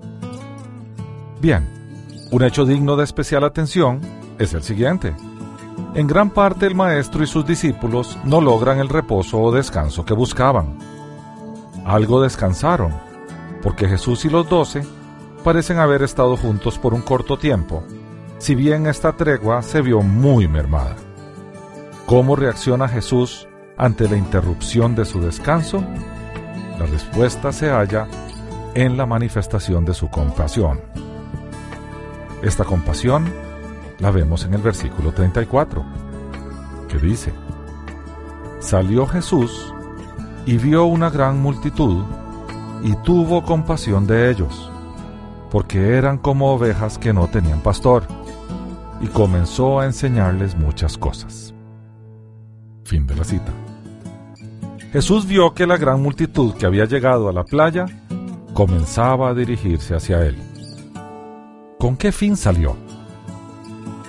Bien, 1.42 1.68
un 2.32 2.42
hecho 2.42 2.64
digno 2.64 2.96
de 2.96 3.04
especial 3.04 3.44
atención 3.44 4.00
es 4.40 4.54
el 4.54 4.64
siguiente. 4.64 5.14
En 5.96 6.08
gran 6.08 6.30
parte 6.30 6.66
el 6.66 6.76
maestro 6.76 7.26
y 7.26 7.28
sus 7.28 7.46
discípulos 7.46 8.18
no 8.24 8.40
logran 8.40 8.80
el 8.80 8.88
reposo 8.88 9.42
o 9.42 9.52
descanso 9.52 10.06
que 10.06 10.14
buscaban. 10.14 10.78
Algo 11.84 12.22
descansaron, 12.22 12.94
porque 13.64 13.88
Jesús 13.88 14.26
y 14.26 14.30
los 14.30 14.48
doce 14.50 14.86
parecen 15.44 15.80
haber 15.80 16.04
estado 16.04 16.36
juntos 16.36 16.78
por 16.78 16.94
un 16.94 17.02
corto 17.02 17.38
tiempo, 17.38 17.84
si 18.38 18.56
bien 18.56 18.86
esta 18.88 19.14
tregua 19.16 19.62
se 19.62 19.82
vio 19.82 20.02
muy 20.02 20.48
mermada. 20.50 20.98
¿Cómo 22.06 22.36
reacciona 22.36 22.90
Jesús 22.90 23.48
ante 23.78 24.10
la 24.10 24.18
interrupción 24.18 24.96
de 24.96 25.06
su 25.06 25.22
descanso? 25.22 25.84
La 26.78 26.86
respuesta 26.86 27.54
se 27.54 27.70
halla 27.70 28.08
en 28.76 28.98
la 28.98 29.06
manifestación 29.06 29.86
de 29.86 29.94
su 29.94 30.10
compasión. 30.10 30.82
Esta 32.42 32.66
compasión 32.66 33.32
la 34.00 34.12
vemos 34.12 34.44
en 34.44 34.54
el 34.54 34.62
versículo 34.62 35.14
34, 35.14 35.86
que 36.90 36.98
dice, 36.98 37.34
Salió 38.60 39.08
Jesús 39.08 39.74
y 40.46 40.58
vio 40.58 40.86
una 40.86 41.10
gran 41.10 41.42
multitud 41.42 42.04
y 42.84 42.96
tuvo 42.98 43.44
compasión 43.44 44.06
de 44.06 44.30
ellos, 44.30 44.70
porque 45.50 45.96
eran 45.98 46.18
como 46.18 46.54
ovejas 46.54 46.98
que 46.98 47.14
no 47.14 47.28
tenían 47.28 47.62
pastor, 47.62 48.04
y 49.02 49.08
comenzó 49.08 49.80
a 49.80 49.86
enseñarles 49.86 50.56
muchas 50.56 50.98
cosas. 50.98 51.54
Fin 52.84 53.08
de 53.08 53.16
la 53.16 53.24
cita. 53.24 53.52
Jesús 54.92 55.26
vio 55.26 55.54
que 55.54 55.66
la 55.66 55.78
gran 55.78 56.02
multitud 56.02 56.54
que 56.54 56.66
había 56.66 56.86
llegado 56.86 57.28
a 57.28 57.34
la 57.34 57.44
playa 57.44 57.86
comenzaba 58.54 59.30
a 59.30 59.34
dirigirse 59.34 59.96
hacia 59.96 60.22
él. 60.22 60.38
¿Con 61.80 61.98
qué 61.98 62.12
fin 62.12 62.38
salió? 62.38 62.76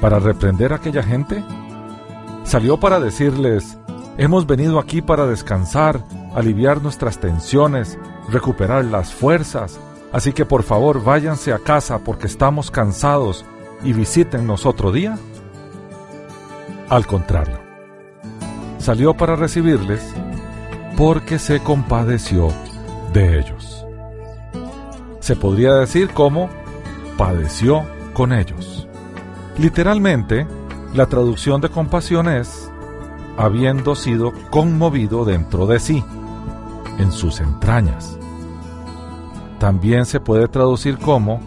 ¿Para 0.00 0.18
reprender 0.18 0.72
a 0.72 0.76
aquella 0.76 1.02
gente? 1.02 1.42
¿Salió 2.44 2.78
para 2.78 3.00
decirles, 3.00 3.78
hemos 4.18 4.46
venido 4.46 4.78
aquí 4.78 5.00
para 5.00 5.26
descansar 5.26 6.04
aliviar 6.34 6.82
nuestras 6.82 7.18
tensiones, 7.18 7.98
recuperar 8.28 8.84
las 8.84 9.12
fuerzas, 9.12 9.78
así 10.12 10.32
que 10.32 10.44
por 10.44 10.62
favor 10.62 11.02
váyanse 11.02 11.52
a 11.52 11.58
casa 11.58 11.98
porque 11.98 12.26
estamos 12.26 12.70
cansados 12.70 13.44
y 13.82 13.92
visítennos 13.92 14.66
otro 14.66 14.92
día? 14.92 15.18
Al 16.88 17.06
contrario, 17.06 17.58
salió 18.78 19.14
para 19.14 19.36
recibirles 19.36 20.02
porque 20.96 21.38
se 21.38 21.60
compadeció 21.60 22.52
de 23.12 23.38
ellos. 23.38 23.86
Se 25.20 25.36
podría 25.36 25.74
decir 25.74 26.10
como 26.10 26.50
padeció 27.16 27.84
con 28.12 28.32
ellos. 28.32 28.86
Literalmente, 29.58 30.46
la 30.94 31.06
traducción 31.06 31.60
de 31.60 31.70
compasión 31.70 32.28
es 32.28 32.70
habiendo 33.36 33.96
sido 33.96 34.32
conmovido 34.50 35.24
dentro 35.24 35.66
de 35.66 35.80
sí 35.80 36.04
en 36.98 37.12
sus 37.12 37.40
entrañas. 37.40 38.18
También 39.58 40.06
se 40.06 40.20
puede 40.20 40.48
traducir 40.48 40.98
como 40.98 41.40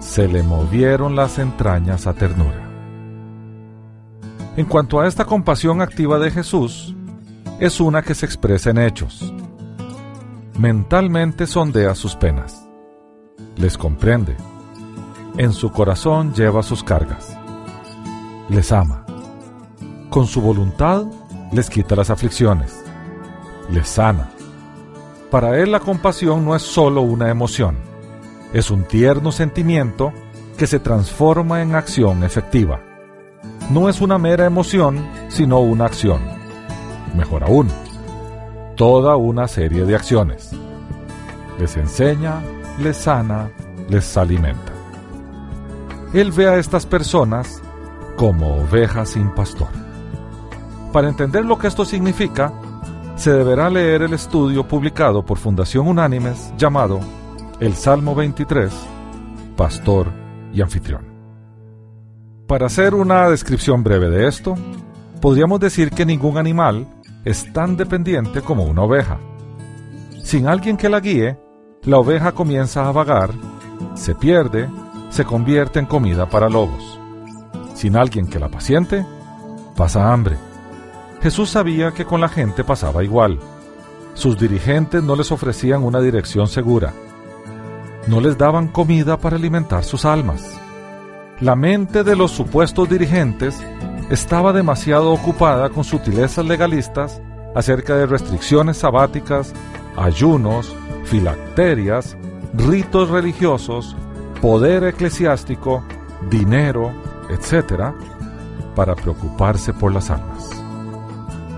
se 0.00 0.28
le 0.28 0.42
movieron 0.42 1.16
las 1.16 1.38
entrañas 1.38 2.06
a 2.06 2.14
ternura. 2.14 2.68
En 4.56 4.66
cuanto 4.66 5.00
a 5.00 5.06
esta 5.06 5.24
compasión 5.24 5.80
activa 5.80 6.18
de 6.18 6.30
Jesús, 6.30 6.94
es 7.60 7.80
una 7.80 8.02
que 8.02 8.14
se 8.14 8.26
expresa 8.26 8.70
en 8.70 8.78
hechos. 8.78 9.32
Mentalmente 10.58 11.46
sondea 11.46 11.94
sus 11.94 12.16
penas, 12.16 12.66
les 13.56 13.78
comprende, 13.78 14.36
en 15.36 15.52
su 15.52 15.70
corazón 15.70 16.34
lleva 16.34 16.64
sus 16.64 16.82
cargas, 16.82 17.36
les 18.48 18.72
ama, 18.72 19.04
con 20.10 20.26
su 20.26 20.40
voluntad 20.40 21.04
les 21.52 21.70
quita 21.70 21.94
las 21.94 22.10
aflicciones, 22.10 22.84
les 23.70 23.88
sana, 23.88 24.30
para 25.30 25.58
él 25.58 25.72
la 25.72 25.80
compasión 25.80 26.44
no 26.44 26.56
es 26.56 26.62
solo 26.62 27.02
una 27.02 27.28
emoción, 27.30 27.76
es 28.52 28.70
un 28.70 28.84
tierno 28.84 29.30
sentimiento 29.30 30.12
que 30.56 30.66
se 30.66 30.80
transforma 30.80 31.62
en 31.62 31.74
acción 31.74 32.24
efectiva. 32.24 32.80
No 33.70 33.88
es 33.88 34.00
una 34.00 34.18
mera 34.18 34.46
emoción, 34.46 35.06
sino 35.28 35.60
una 35.60 35.84
acción. 35.84 36.20
Mejor 37.14 37.44
aún, 37.44 37.68
toda 38.76 39.16
una 39.16 39.48
serie 39.48 39.84
de 39.84 39.94
acciones. 39.94 40.50
Les 41.58 41.76
enseña, 41.76 42.42
les 42.78 42.96
sana, 42.96 43.50
les 43.88 44.16
alimenta. 44.16 44.72
Él 46.14 46.32
ve 46.32 46.48
a 46.48 46.56
estas 46.56 46.86
personas 46.86 47.60
como 48.16 48.56
ovejas 48.56 49.10
sin 49.10 49.30
pastor. 49.30 49.68
Para 50.92 51.08
entender 51.08 51.44
lo 51.44 51.58
que 51.58 51.66
esto 51.66 51.84
significa, 51.84 52.52
se 53.18 53.32
deberá 53.32 53.68
leer 53.68 54.02
el 54.02 54.12
estudio 54.12 54.66
publicado 54.68 55.24
por 55.24 55.38
Fundación 55.38 55.88
Unánimes 55.88 56.52
llamado 56.56 57.00
El 57.58 57.74
Salmo 57.74 58.14
23, 58.14 58.72
Pastor 59.56 60.12
y 60.52 60.62
Anfitrión. 60.62 61.04
Para 62.46 62.66
hacer 62.66 62.94
una 62.94 63.28
descripción 63.28 63.82
breve 63.82 64.08
de 64.08 64.28
esto, 64.28 64.54
podríamos 65.20 65.58
decir 65.58 65.90
que 65.90 66.06
ningún 66.06 66.38
animal 66.38 66.86
es 67.24 67.52
tan 67.52 67.76
dependiente 67.76 68.40
como 68.40 68.62
una 68.62 68.82
oveja. 68.82 69.18
Sin 70.22 70.46
alguien 70.46 70.76
que 70.76 70.88
la 70.88 71.00
guíe, 71.00 71.36
la 71.82 71.98
oveja 71.98 72.30
comienza 72.30 72.88
a 72.88 72.92
vagar, 72.92 73.30
se 73.94 74.14
pierde, 74.14 74.68
se 75.10 75.24
convierte 75.24 75.80
en 75.80 75.86
comida 75.86 76.28
para 76.30 76.48
lobos. 76.48 77.00
Sin 77.74 77.96
alguien 77.96 78.28
que 78.28 78.38
la 78.38 78.48
paciente, 78.48 79.04
pasa 79.76 80.12
hambre. 80.12 80.47
Jesús 81.22 81.50
sabía 81.50 81.90
que 81.92 82.04
con 82.04 82.20
la 82.20 82.28
gente 82.28 82.64
pasaba 82.64 83.02
igual. 83.02 83.38
Sus 84.14 84.38
dirigentes 84.38 85.02
no 85.02 85.16
les 85.16 85.32
ofrecían 85.32 85.82
una 85.82 86.00
dirección 86.00 86.46
segura. 86.46 86.92
No 88.06 88.20
les 88.20 88.38
daban 88.38 88.68
comida 88.68 89.16
para 89.18 89.36
alimentar 89.36 89.84
sus 89.84 90.04
almas. 90.04 90.58
La 91.40 91.56
mente 91.56 92.04
de 92.04 92.16
los 92.16 92.30
supuestos 92.30 92.88
dirigentes 92.88 93.60
estaba 94.10 94.52
demasiado 94.52 95.12
ocupada 95.12 95.68
con 95.70 95.84
sutilezas 95.84 96.44
legalistas 96.44 97.20
acerca 97.54 97.96
de 97.96 98.06
restricciones 98.06 98.78
sabáticas, 98.78 99.52
ayunos, 99.96 100.74
filacterias, 101.04 102.16
ritos 102.54 103.10
religiosos, 103.10 103.96
poder 104.40 104.84
eclesiástico, 104.84 105.84
dinero, 106.30 106.92
etc., 107.28 107.92
para 108.74 108.94
preocuparse 108.94 109.72
por 109.72 109.92
las 109.92 110.10
almas. 110.10 110.57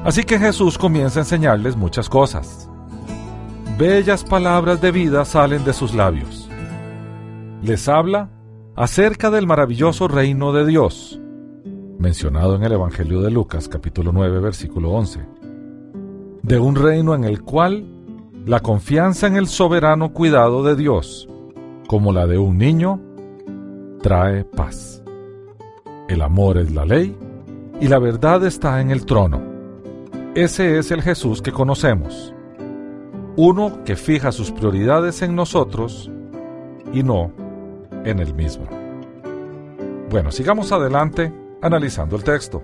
Así 0.04 0.25
que 0.25 0.38
Jesús 0.38 0.78
comienza 0.78 1.21
a 1.21 1.23
enseñarles 1.23 1.76
muchas 1.76 2.09
cosas. 2.09 2.71
Bellas 3.78 4.25
palabras 4.25 4.80
de 4.80 4.92
vida 4.92 5.25
salen 5.25 5.64
de 5.64 5.75
sus 5.75 5.95
labios. 5.95 6.49
Les 7.62 7.87
habla 7.87 8.30
acerca 8.76 9.30
del 9.30 9.47
maravilloso 9.47 10.09
reino 10.09 10.52
de 10.54 10.64
Dios, 10.64 11.21
mencionado 11.99 12.57
en 12.57 12.62
el 12.62 12.73
Evangelio 12.73 13.21
de 13.21 13.30
Lucas 13.30 13.69
capítulo 13.69 14.11
9 14.12 14.40
versículo 14.40 14.90
11, 14.92 15.21
de 16.42 16.59
un 16.59 16.76
reino 16.76 17.14
en 17.14 17.25
el 17.25 17.42
cual 17.42 17.87
la 18.47 18.61
confianza 18.61 19.26
en 19.26 19.37
el 19.37 19.49
soberano 19.49 20.14
cuidado 20.14 20.62
de 20.62 20.76
Dios, 20.76 21.28
como 21.88 22.14
la 22.14 22.26
de 22.26 22.38
un 22.38 22.57
niño, 22.57 23.00
trae 24.02 24.45
paz. 24.45 25.02
El 26.09 26.23
amor 26.23 26.57
es 26.57 26.73
la 26.73 26.87
ley 26.87 27.14
y 27.83 27.88
la 27.88 27.99
verdad 27.99 28.47
está 28.47 28.80
en 28.80 28.90
el 28.90 29.04
trono. 29.04 29.50
Ese 30.34 30.78
es 30.78 30.92
el 30.92 31.02
Jesús 31.02 31.42
que 31.42 31.50
conocemos. 31.50 32.32
Uno 33.34 33.82
que 33.84 33.96
fija 33.96 34.30
sus 34.30 34.52
prioridades 34.52 35.22
en 35.22 35.34
nosotros 35.34 36.08
y 36.92 37.02
no 37.02 37.32
en 38.04 38.20
el 38.20 38.32
mismo. 38.32 38.64
Bueno, 40.08 40.30
sigamos 40.30 40.70
adelante 40.70 41.32
analizando 41.60 42.14
el 42.14 42.22
texto. 42.22 42.62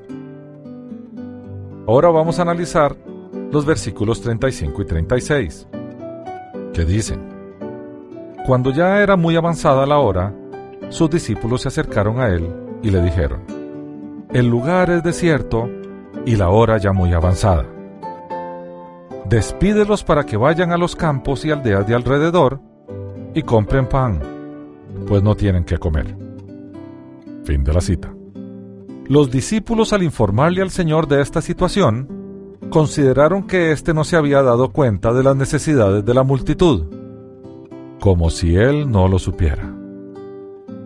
Ahora 1.88 2.11
vamos 2.11 2.38
a 2.38 2.42
analizar 2.42 2.96
los 3.50 3.66
versículos 3.66 4.20
35 4.20 4.82
y 4.82 4.85
36, 4.85 5.68
que 6.73 6.85
dicen, 6.85 7.20
Cuando 8.46 8.70
ya 8.70 9.00
era 9.00 9.16
muy 9.16 9.35
avanzada 9.35 9.87
la 9.87 9.99
hora, 9.99 10.32
sus 10.88 11.11
discípulos 11.11 11.62
se 11.62 11.68
acercaron 11.68 12.20
a 12.20 12.28
él 12.28 12.49
y 12.82 12.90
le 12.90 13.02
dijeron, 13.02 13.42
El 14.32 14.46
lugar 14.46 14.88
es 14.90 15.02
desierto 15.02 15.68
y 16.26 16.37
la 16.37 16.50
hora 16.50 16.76
ya 16.76 16.92
muy 16.92 17.14
avanzada. 17.14 17.64
Despídelos 19.25 20.04
para 20.04 20.26
que 20.26 20.37
vayan 20.37 20.73
a 20.73 20.76
los 20.76 20.95
campos 20.95 21.45
y 21.47 21.50
aldeas 21.50 21.87
de 21.87 21.95
alrededor 21.95 22.61
y 23.33 23.42
compren 23.42 23.88
pan, 23.88 24.21
pues 25.06 25.23
no 25.23 25.35
tienen 25.35 25.64
que 25.64 25.78
comer. 25.78 26.14
Fin 27.45 27.64
de 27.64 27.73
la 27.73 27.80
cita. 27.80 28.12
Los 29.06 29.30
discípulos 29.30 29.92
al 29.92 30.02
informarle 30.02 30.62
al 30.62 30.71
Señor 30.71 31.06
de 31.06 31.23
esta 31.23 31.40
situación, 31.40 32.09
consideraron 32.71 33.47
que 33.47 33.71
éste 33.71 33.95
no 33.95 34.02
se 34.02 34.16
había 34.16 34.42
dado 34.42 34.73
cuenta 34.73 35.12
de 35.12 35.23
las 35.23 35.37
necesidades 35.37 36.04
de 36.04 36.14
la 36.14 36.25
multitud, 36.25 36.87
como 38.00 38.30
si 38.30 38.56
él 38.56 38.90
no 38.90 39.06
lo 39.06 39.18
supiera. 39.21 39.73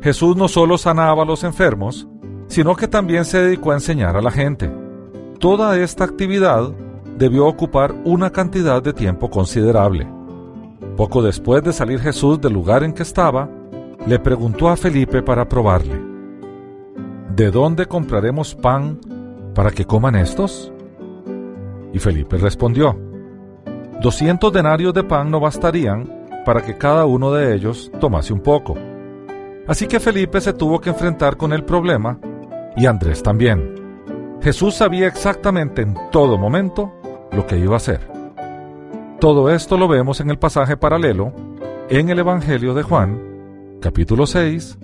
Jesús 0.02 0.36
no 0.36 0.48
solo 0.48 0.76
sanaba 0.76 1.22
a 1.22 1.26
los 1.26 1.44
enfermos, 1.44 2.08
sino 2.46 2.76
que 2.76 2.88
también 2.88 3.24
se 3.24 3.42
dedicó 3.42 3.72
a 3.72 3.74
enseñar 3.74 4.16
a 4.16 4.22
la 4.22 4.30
gente. 4.30 4.70
Toda 5.40 5.78
esta 5.78 6.04
actividad 6.04 6.70
debió 7.16 7.46
ocupar 7.46 7.94
una 8.04 8.28
cantidad 8.28 8.82
de 8.82 8.92
tiempo 8.92 9.30
considerable. 9.30 10.06
Poco 10.98 11.22
después 11.22 11.64
de 11.64 11.72
salir 11.72 11.98
Jesús 11.98 12.38
del 12.42 12.52
lugar 12.52 12.84
en 12.84 12.92
que 12.92 13.02
estaba, 13.02 13.48
le 14.06 14.18
preguntó 14.18 14.68
a 14.68 14.76
Felipe 14.76 15.22
para 15.22 15.48
probarle, 15.48 15.98
¿De 17.34 17.50
dónde 17.50 17.86
compraremos 17.86 18.54
pan 18.54 19.00
para 19.54 19.70
que 19.70 19.86
coman 19.86 20.14
estos? 20.16 20.70
Y 21.94 21.98
Felipe 21.98 22.36
respondió, 22.36 22.94
Doscientos 24.02 24.52
denarios 24.52 24.92
de 24.92 25.04
pan 25.04 25.30
no 25.30 25.40
bastarían 25.40 26.28
para 26.44 26.60
que 26.60 26.76
cada 26.76 27.06
uno 27.06 27.32
de 27.32 27.54
ellos 27.54 27.90
tomase 27.98 28.34
un 28.34 28.40
poco. 28.40 28.74
Así 29.66 29.86
que 29.86 30.00
Felipe 30.00 30.38
se 30.42 30.52
tuvo 30.52 30.82
que 30.82 30.90
enfrentar 30.90 31.38
con 31.38 31.54
el 31.54 31.64
problema 31.64 32.18
y 32.76 32.84
Andrés 32.84 33.22
también. 33.22 33.79
Jesús 34.42 34.74
sabía 34.74 35.06
exactamente 35.06 35.82
en 35.82 35.94
todo 36.10 36.38
momento 36.38 36.92
lo 37.30 37.46
que 37.46 37.58
iba 37.58 37.74
a 37.74 37.76
hacer. 37.76 38.00
Todo 39.20 39.50
esto 39.50 39.76
lo 39.76 39.86
vemos 39.86 40.20
en 40.20 40.30
el 40.30 40.38
pasaje 40.38 40.78
paralelo 40.78 41.32
en 41.90 42.08
el 42.08 42.20
Evangelio 42.20 42.72
de 42.72 42.82
Juan, 42.82 43.20
capítulo 43.80 44.26
6, 44.26 44.78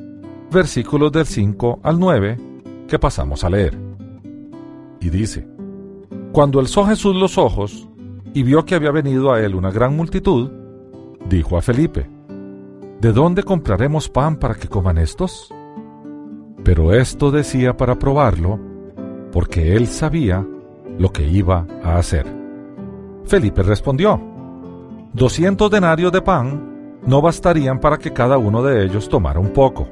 versículos 0.50 1.10
del 1.10 1.24
5 1.24 1.80
al 1.82 1.98
9, 1.98 2.36
que 2.86 2.98
pasamos 2.98 3.44
a 3.44 3.50
leer. 3.50 3.78
Y 5.00 5.08
dice, 5.08 5.48
Cuando 6.32 6.60
alzó 6.60 6.84
Jesús 6.84 7.16
los 7.16 7.38
ojos 7.38 7.88
y 8.34 8.42
vio 8.42 8.66
que 8.66 8.74
había 8.74 8.90
venido 8.90 9.32
a 9.32 9.40
él 9.40 9.54
una 9.54 9.70
gran 9.70 9.96
multitud, 9.96 10.50
dijo 11.30 11.56
a 11.56 11.62
Felipe, 11.62 12.10
¿De 13.00 13.12
dónde 13.12 13.42
compraremos 13.42 14.10
pan 14.10 14.36
para 14.36 14.54
que 14.54 14.68
coman 14.68 14.98
estos? 14.98 15.50
Pero 16.62 16.92
esto 16.92 17.30
decía 17.30 17.76
para 17.76 17.98
probarlo, 17.98 18.58
porque 19.36 19.76
él 19.76 19.86
sabía 19.86 20.46
lo 20.98 21.12
que 21.12 21.26
iba 21.26 21.66
a 21.84 21.98
hacer. 21.98 22.24
Felipe 23.26 23.62
respondió, 23.62 24.18
Doscientos 25.12 25.70
denarios 25.70 26.10
de 26.10 26.22
pan 26.22 27.00
no 27.06 27.20
bastarían 27.20 27.78
para 27.78 27.98
que 27.98 28.14
cada 28.14 28.38
uno 28.38 28.62
de 28.62 28.86
ellos 28.86 29.10
tomara 29.10 29.38
un 29.38 29.52
poco. 29.52 29.88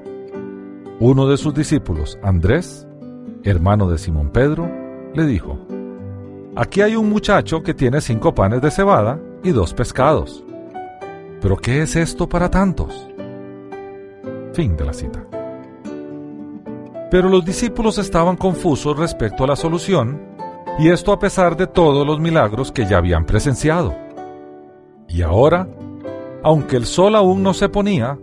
Uno 0.98 1.28
de 1.28 1.36
sus 1.36 1.52
discípulos, 1.52 2.18
Andrés, 2.22 2.88
hermano 3.42 3.86
de 3.90 3.98
Simón 3.98 4.30
Pedro, 4.30 4.66
le 5.12 5.26
dijo, 5.26 5.58
Aquí 6.56 6.80
hay 6.80 6.96
un 6.96 7.10
muchacho 7.10 7.62
que 7.62 7.74
tiene 7.74 8.00
cinco 8.00 8.34
panes 8.34 8.62
de 8.62 8.70
cebada 8.70 9.20
y 9.42 9.50
dos 9.50 9.74
pescados. 9.74 10.42
¿Pero 11.42 11.58
qué 11.58 11.82
es 11.82 11.96
esto 11.96 12.26
para 12.26 12.50
tantos? 12.50 13.10
Fin 14.54 14.74
de 14.74 14.86
la 14.86 14.94
cita. 14.94 15.22
Pero 17.14 17.28
los 17.28 17.44
discípulos 17.44 17.98
estaban 17.98 18.36
confusos 18.36 18.98
respecto 18.98 19.44
a 19.44 19.46
la 19.46 19.54
solución, 19.54 20.20
y 20.80 20.88
esto 20.88 21.12
a 21.12 21.18
pesar 21.20 21.56
de 21.56 21.68
todos 21.68 22.04
los 22.04 22.18
milagros 22.18 22.72
que 22.72 22.86
ya 22.86 22.98
habían 22.98 23.24
presenciado. 23.24 23.94
Y 25.08 25.22
ahora, 25.22 25.68
aunque 26.42 26.76
el 26.76 26.86
sol 26.86 27.14
aún 27.14 27.44
no 27.44 27.54
se 27.54 27.68
ponía, 27.68 28.18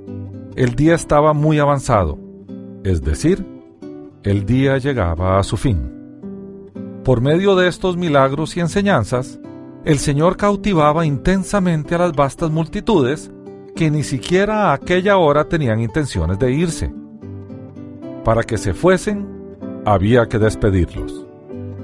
el 0.57 0.75
día 0.75 0.93
estaba 0.93 1.31
muy 1.31 1.57
avanzado, 1.57 2.19
es 2.83 3.01
decir, 3.01 3.45
el 4.23 4.45
día 4.45 4.77
llegaba 4.77 5.39
a 5.39 5.43
su 5.43 5.55
fin. 5.55 5.89
Por 7.05 7.21
medio 7.21 7.55
de 7.55 7.69
estos 7.69 7.95
milagros 7.95 8.57
y 8.57 8.59
enseñanzas, 8.59 9.39
el 9.85 9.99
Señor 9.99 10.35
cautivaba 10.35 11.05
intensamente 11.05 11.95
a 11.95 11.99
las 11.99 12.11
vastas 12.11 12.51
multitudes 12.51 13.31
que 13.73 13.89
ni 13.89 14.03
siquiera 14.03 14.65
a 14.65 14.73
aquella 14.73 15.15
hora 15.15 15.47
tenían 15.47 15.79
intenciones 15.79 16.37
de 16.39 16.51
irse. 16.51 17.00
Para 18.23 18.43
que 18.43 18.57
se 18.57 18.73
fuesen, 18.73 19.27
había 19.85 20.27
que 20.27 20.39
despedirlos. 20.39 21.25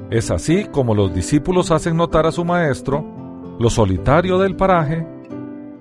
Es 0.09 0.31
así 0.31 0.65
como 0.65 0.95
los 0.95 1.13
discípulos 1.13 1.71
hacen 1.71 1.97
notar 1.97 2.25
a 2.25 2.31
su 2.31 2.45
maestro 2.45 3.03
lo 3.59 3.69
solitario 3.69 4.37
del 4.37 4.55
paraje 4.55 5.05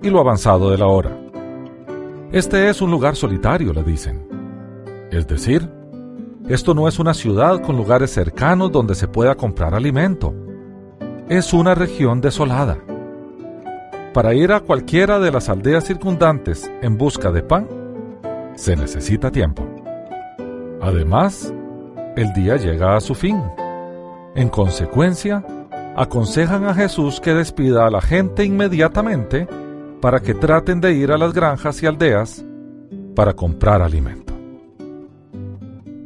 y 0.03 0.11
lo 0.11 0.21
avanzado 0.21 0.71
de 0.71 0.79
la 0.79 0.87
hora. 0.87 1.17
Este 2.33 2.69
es 2.69 2.81
un 2.81 2.91
lugar 2.91 3.17
solitario, 3.17 3.73
le 3.73 3.83
dicen. 3.83 4.27
Es 5.11 5.27
decir, 5.27 5.71
esto 6.49 6.75
no 6.75 6.89
es 6.89 6.99
una 6.99 7.15
ciudad 7.15 7.61
con 7.63 7.77
lugares 7.77 8.11
cercanos 8.13 8.73
donde 8.73 8.95
se 8.95 9.09
pueda 9.09 9.35
comprar 9.35 9.75
alimento 9.75 10.35
es 11.29 11.53
una 11.53 11.75
región 11.75 12.21
desolada. 12.21 12.79
Para 14.15 14.35
ir 14.35 14.53
a 14.53 14.61
cualquiera 14.61 15.19
de 15.19 15.33
las 15.33 15.49
aldeas 15.49 15.85
circundantes 15.85 16.71
en 16.83 16.97
busca 16.97 17.33
de 17.33 17.43
pan, 17.43 17.69
se 18.55 18.77
necesita 18.77 19.31
tiempo. 19.31 19.67
Además, 20.87 21.53
el 22.15 22.33
día 22.33 22.57
llega 22.57 22.95
a 22.97 23.01
su 23.01 23.17
fin. 23.17 23.43
En 24.37 24.49
consecuencia, 24.49 25.45
aconsejan 25.97 26.65
a 26.65 26.75
Jesús 26.75 27.21
que 27.21 27.35
despida 27.35 27.89
a 27.89 27.91
la 27.91 28.01
gente 28.01 28.45
inmediatamente 28.45 29.49
para 30.01 30.21
que 30.21 30.33
traten 30.33 30.81
de 30.81 30.93
ir 30.93 31.11
a 31.11 31.19
las 31.19 31.33
granjas 31.33 31.83
y 31.83 31.87
aldeas 31.87 32.45
para 33.17 33.33
comprar 33.33 33.83
alimento. 33.83 34.33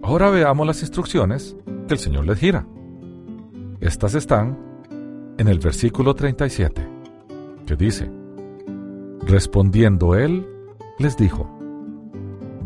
Ahora 0.03 0.31
veamos 0.31 0.67
las 0.67 0.81
instrucciones 0.81 1.55
que 1.87 1.93
el 1.93 2.01
Señor 2.01 2.25
les 2.25 2.39
gira. 2.39 2.67
Estas 3.81 4.15
están 4.15 4.59
en 5.37 5.47
el 5.47 5.59
versículo 5.59 6.15
37, 6.15 6.89
que 7.67 7.77
dice, 7.77 8.11
Respondiendo 9.27 10.15
él, 10.15 10.49
les 10.99 11.19
dijo, 11.19 11.51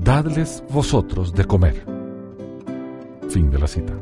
Dadles 0.00 0.62
vosotros 0.70 1.34
de 1.34 1.44
comer. 1.44 1.93
Fin 3.28 3.50
de 3.50 3.58
la 3.58 3.66
cita. 3.66 3.92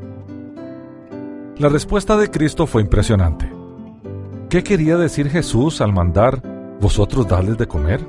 La 1.59 1.69
respuesta 1.69 2.17
de 2.17 2.31
Cristo 2.31 2.67
fue 2.67 2.83
impresionante. 2.83 3.51
¿Qué 4.49 4.63
quería 4.63 4.97
decir 4.97 5.29
Jesús 5.29 5.81
al 5.81 5.93
mandar 5.93 6.43
vosotros 6.81 7.29
dadles 7.29 7.57
de 7.59 7.67
comer? 7.67 8.01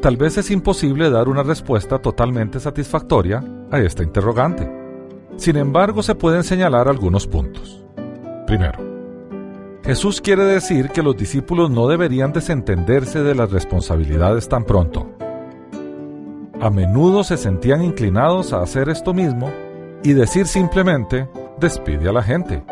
Tal 0.00 0.16
vez 0.16 0.38
es 0.38 0.50
imposible 0.50 1.10
dar 1.10 1.28
una 1.28 1.42
respuesta 1.42 1.98
totalmente 1.98 2.60
satisfactoria 2.60 3.44
a 3.70 3.78
esta 3.80 4.02
interrogante. 4.02 4.70
Sin 5.36 5.56
embargo, 5.56 6.02
se 6.02 6.14
pueden 6.14 6.44
señalar 6.44 6.88
algunos 6.88 7.26
puntos. 7.26 7.84
Primero, 8.46 8.78
Jesús 9.84 10.20
quiere 10.20 10.44
decir 10.44 10.90
que 10.90 11.02
los 11.02 11.16
discípulos 11.16 11.70
no 11.70 11.88
deberían 11.88 12.32
desentenderse 12.32 13.22
de 13.22 13.34
las 13.34 13.50
responsabilidades 13.50 14.48
tan 14.48 14.64
pronto. 14.64 15.10
A 16.60 16.70
menudo 16.70 17.24
se 17.24 17.36
sentían 17.36 17.82
inclinados 17.82 18.52
a 18.52 18.62
hacer 18.62 18.90
esto 18.90 19.14
mismo 19.14 19.50
y 20.02 20.12
decir 20.12 20.46
simplemente, 20.46 21.28
despide 21.58 22.08
a 22.08 22.12
la 22.12 22.22
gente. 22.22 22.62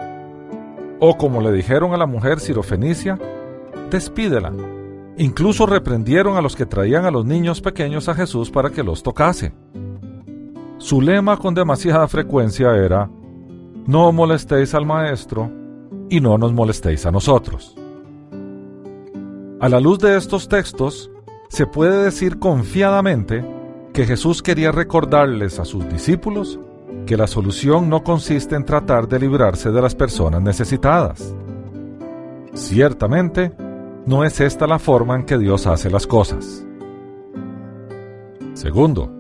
O 1.00 1.16
como 1.16 1.40
le 1.40 1.52
dijeron 1.52 1.94
a 1.94 1.96
la 1.96 2.06
mujer 2.06 2.40
sirofenicia, 2.40 3.18
despídela. 3.90 4.52
Incluso 5.16 5.66
reprendieron 5.66 6.36
a 6.36 6.40
los 6.40 6.56
que 6.56 6.66
traían 6.66 7.04
a 7.04 7.10
los 7.10 7.24
niños 7.24 7.60
pequeños 7.60 8.08
a 8.08 8.14
Jesús 8.14 8.50
para 8.50 8.70
que 8.70 8.82
los 8.82 9.02
tocase. 9.02 9.52
Su 10.78 11.00
lema 11.00 11.36
con 11.36 11.54
demasiada 11.54 12.06
frecuencia 12.08 12.74
era, 12.76 13.10
no 13.86 14.12
molestéis 14.12 14.74
al 14.74 14.86
Maestro 14.86 15.50
y 16.08 16.20
no 16.20 16.38
nos 16.38 16.52
molestéis 16.52 17.04
a 17.04 17.10
nosotros. 17.10 17.76
A 19.60 19.68
la 19.68 19.80
luz 19.80 19.98
de 19.98 20.16
estos 20.16 20.48
textos, 20.48 21.10
se 21.48 21.66
puede 21.66 22.04
decir 22.04 22.38
confiadamente 22.38 23.44
que 23.92 24.06
Jesús 24.06 24.42
quería 24.42 24.70
recordarles 24.70 25.58
a 25.58 25.64
sus 25.64 25.88
discípulos 25.88 26.60
que 27.06 27.16
la 27.16 27.26
solución 27.26 27.88
no 27.88 28.02
consiste 28.02 28.54
en 28.54 28.64
tratar 28.64 29.08
de 29.08 29.18
librarse 29.18 29.70
de 29.70 29.80
las 29.80 29.94
personas 29.94 30.42
necesitadas. 30.42 31.34
Ciertamente, 32.54 33.52
no 34.06 34.24
es 34.24 34.40
esta 34.40 34.66
la 34.66 34.78
forma 34.78 35.16
en 35.16 35.24
que 35.24 35.38
Dios 35.38 35.66
hace 35.66 35.90
las 35.90 36.06
cosas. 36.06 36.66
Segundo, 38.54 39.12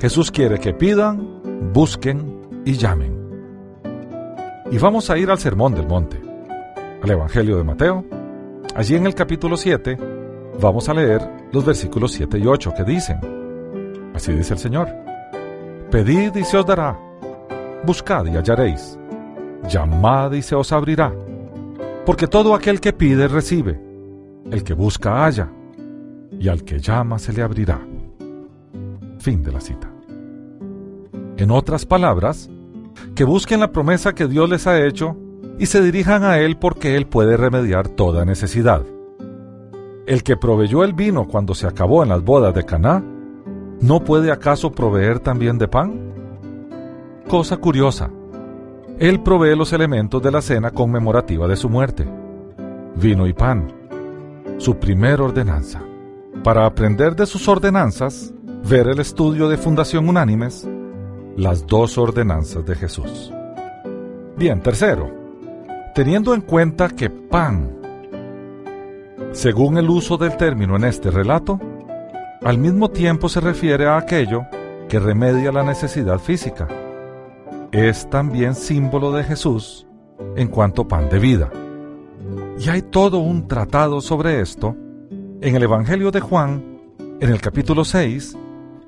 Jesús 0.00 0.30
quiere 0.30 0.58
que 0.58 0.72
pidan, 0.74 1.72
busquen 1.72 2.62
y 2.64 2.72
llamen. 2.74 3.18
Y 4.70 4.78
vamos 4.78 5.10
a 5.10 5.18
ir 5.18 5.30
al 5.30 5.38
Sermón 5.38 5.74
del 5.74 5.88
Monte, 5.88 6.20
al 7.02 7.10
Evangelio 7.10 7.56
de 7.56 7.64
Mateo. 7.64 8.04
Allí 8.74 8.94
en 8.94 9.06
el 9.06 9.14
capítulo 9.14 9.56
7 9.56 9.98
vamos 10.60 10.88
a 10.88 10.94
leer 10.94 11.48
los 11.52 11.64
versículos 11.64 12.12
7 12.12 12.38
y 12.38 12.46
8 12.46 12.74
que 12.76 12.84
dicen, 12.84 13.18
así 14.14 14.32
dice 14.32 14.54
el 14.54 14.58
Señor, 14.58 15.07
Pedid 15.90 16.36
y 16.36 16.44
se 16.44 16.58
os 16.58 16.66
dará, 16.66 16.98
buscad 17.82 18.26
y 18.26 18.36
hallaréis, 18.36 18.98
llamad 19.70 20.32
y 20.32 20.42
se 20.42 20.54
os 20.54 20.70
abrirá, 20.70 21.14
porque 22.04 22.26
todo 22.26 22.54
aquel 22.54 22.78
que 22.78 22.92
pide 22.92 23.26
recibe, 23.26 23.80
el 24.50 24.62
que 24.64 24.74
busca 24.74 25.24
halla, 25.24 25.50
y 26.38 26.48
al 26.48 26.62
que 26.62 26.78
llama 26.78 27.18
se 27.18 27.32
le 27.32 27.40
abrirá. 27.40 27.80
Fin 29.18 29.42
de 29.42 29.50
la 29.50 29.62
cita. 29.62 29.90
En 31.38 31.50
otras 31.50 31.86
palabras, 31.86 32.50
que 33.14 33.24
busquen 33.24 33.60
la 33.60 33.72
promesa 33.72 34.14
que 34.14 34.28
Dios 34.28 34.50
les 34.50 34.66
ha 34.66 34.84
hecho 34.84 35.16
y 35.58 35.64
se 35.66 35.80
dirijan 35.80 36.22
a 36.22 36.38
Él 36.38 36.58
porque 36.58 36.96
Él 36.96 37.06
puede 37.06 37.38
remediar 37.38 37.88
toda 37.88 38.26
necesidad. 38.26 38.82
El 40.06 40.22
que 40.22 40.36
proveyó 40.36 40.84
el 40.84 40.92
vino 40.92 41.26
cuando 41.26 41.54
se 41.54 41.66
acabó 41.66 42.02
en 42.02 42.10
las 42.10 42.22
bodas 42.22 42.54
de 42.54 42.64
Caná 42.64 43.02
¿No 43.80 44.00
puede 44.02 44.32
acaso 44.32 44.72
proveer 44.72 45.20
también 45.20 45.56
de 45.56 45.68
pan? 45.68 46.12
Cosa 47.28 47.58
curiosa. 47.58 48.10
Él 48.98 49.20
provee 49.20 49.54
los 49.54 49.72
elementos 49.72 50.20
de 50.20 50.32
la 50.32 50.42
cena 50.42 50.72
conmemorativa 50.72 51.46
de 51.46 51.54
su 51.54 51.68
muerte. 51.68 52.04
Vino 52.96 53.26
y 53.28 53.32
pan. 53.32 53.72
Su 54.56 54.78
primer 54.78 55.20
ordenanza. 55.20 55.80
Para 56.42 56.66
aprender 56.66 57.14
de 57.14 57.26
sus 57.26 57.46
ordenanzas, 57.46 58.34
ver 58.68 58.88
el 58.88 58.98
estudio 58.98 59.48
de 59.48 59.56
Fundación 59.56 60.08
Unánimes, 60.08 60.68
las 61.36 61.64
dos 61.64 61.98
ordenanzas 61.98 62.66
de 62.66 62.74
Jesús. 62.74 63.32
Bien, 64.36 64.60
tercero, 64.60 65.08
teniendo 65.94 66.34
en 66.34 66.40
cuenta 66.40 66.88
que 66.88 67.10
pan, 67.10 67.76
según 69.30 69.78
el 69.78 69.88
uso 69.88 70.16
del 70.16 70.36
término 70.36 70.74
en 70.76 70.84
este 70.84 71.12
relato, 71.12 71.60
al 72.42 72.58
mismo 72.58 72.90
tiempo 72.90 73.28
se 73.28 73.40
refiere 73.40 73.86
a 73.86 73.96
aquello 73.96 74.46
que 74.88 74.98
remedia 74.98 75.52
la 75.52 75.64
necesidad 75.64 76.18
física. 76.18 76.68
Es 77.72 78.08
también 78.08 78.54
símbolo 78.54 79.12
de 79.12 79.24
Jesús 79.24 79.86
en 80.36 80.48
cuanto 80.48 80.86
pan 80.86 81.08
de 81.08 81.18
vida. 81.18 81.50
Y 82.58 82.68
hay 82.68 82.82
todo 82.82 83.18
un 83.18 83.46
tratado 83.46 84.00
sobre 84.00 84.40
esto 84.40 84.76
en 85.40 85.54
el 85.54 85.62
Evangelio 85.62 86.10
de 86.10 86.20
Juan, 86.20 86.80
en 87.20 87.30
el 87.30 87.40
capítulo 87.40 87.84
6, 87.84 88.36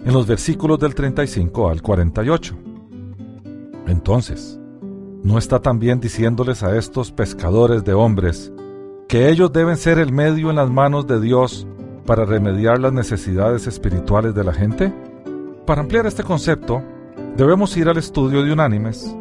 en 0.05 0.13
los 0.13 0.27
versículos 0.27 0.79
del 0.79 0.95
35 0.95 1.69
al 1.69 1.83
48. 1.83 2.57
Entonces, 3.87 4.59
¿no 5.23 5.39
está 5.39 5.61
también 5.61 6.01
diciéndoles 6.01 6.63
a 6.63 6.77
estos 6.77 7.13
pescadores 7.13 7.85
de 7.85 7.93
hombres 7.93 8.53
que 9.09 9.29
ellos 9.29 9.53
deben 9.53 9.77
ser 9.77 9.99
el 9.99 10.13
medio 10.13 10.51
en 10.51 10.57
las 10.57 10.71
manos 10.71 11.07
de 11.07 11.21
Dios 11.21 11.67
para 12.05 12.25
remediar 12.25 12.79
las 12.79 12.93
necesidades 12.93 13.67
espirituales 13.67 14.35
de 14.35 14.45
la 14.45 14.53
gente? 14.53 14.93
Para 15.67 15.83
ampliar 15.83 16.07
este 16.07 16.23
concepto, 16.23 16.83
debemos 17.37 17.77
ir 17.77 17.89
al 17.89 17.97
estudio 17.97 18.43
de 18.43 18.53
Unánimes, 18.53 19.15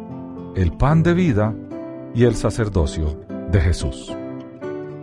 el 0.56 0.72
pan 0.76 1.02
de 1.02 1.14
vida 1.14 1.54
y 2.14 2.24
el 2.24 2.34
sacerdocio 2.34 3.20
de 3.50 3.60
Jesús. 3.60 4.14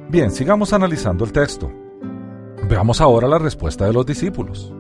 Bien, 0.10 0.32
sigamos 0.32 0.74
analizando 0.74 1.26
el 1.26 1.32
texto. 1.32 1.72
Veamos 2.70 3.02
ahora 3.02 3.28
la 3.28 3.40
respuesta 3.40 3.86
de 3.86 3.94
los 3.94 4.06
discípulos. 4.06 4.74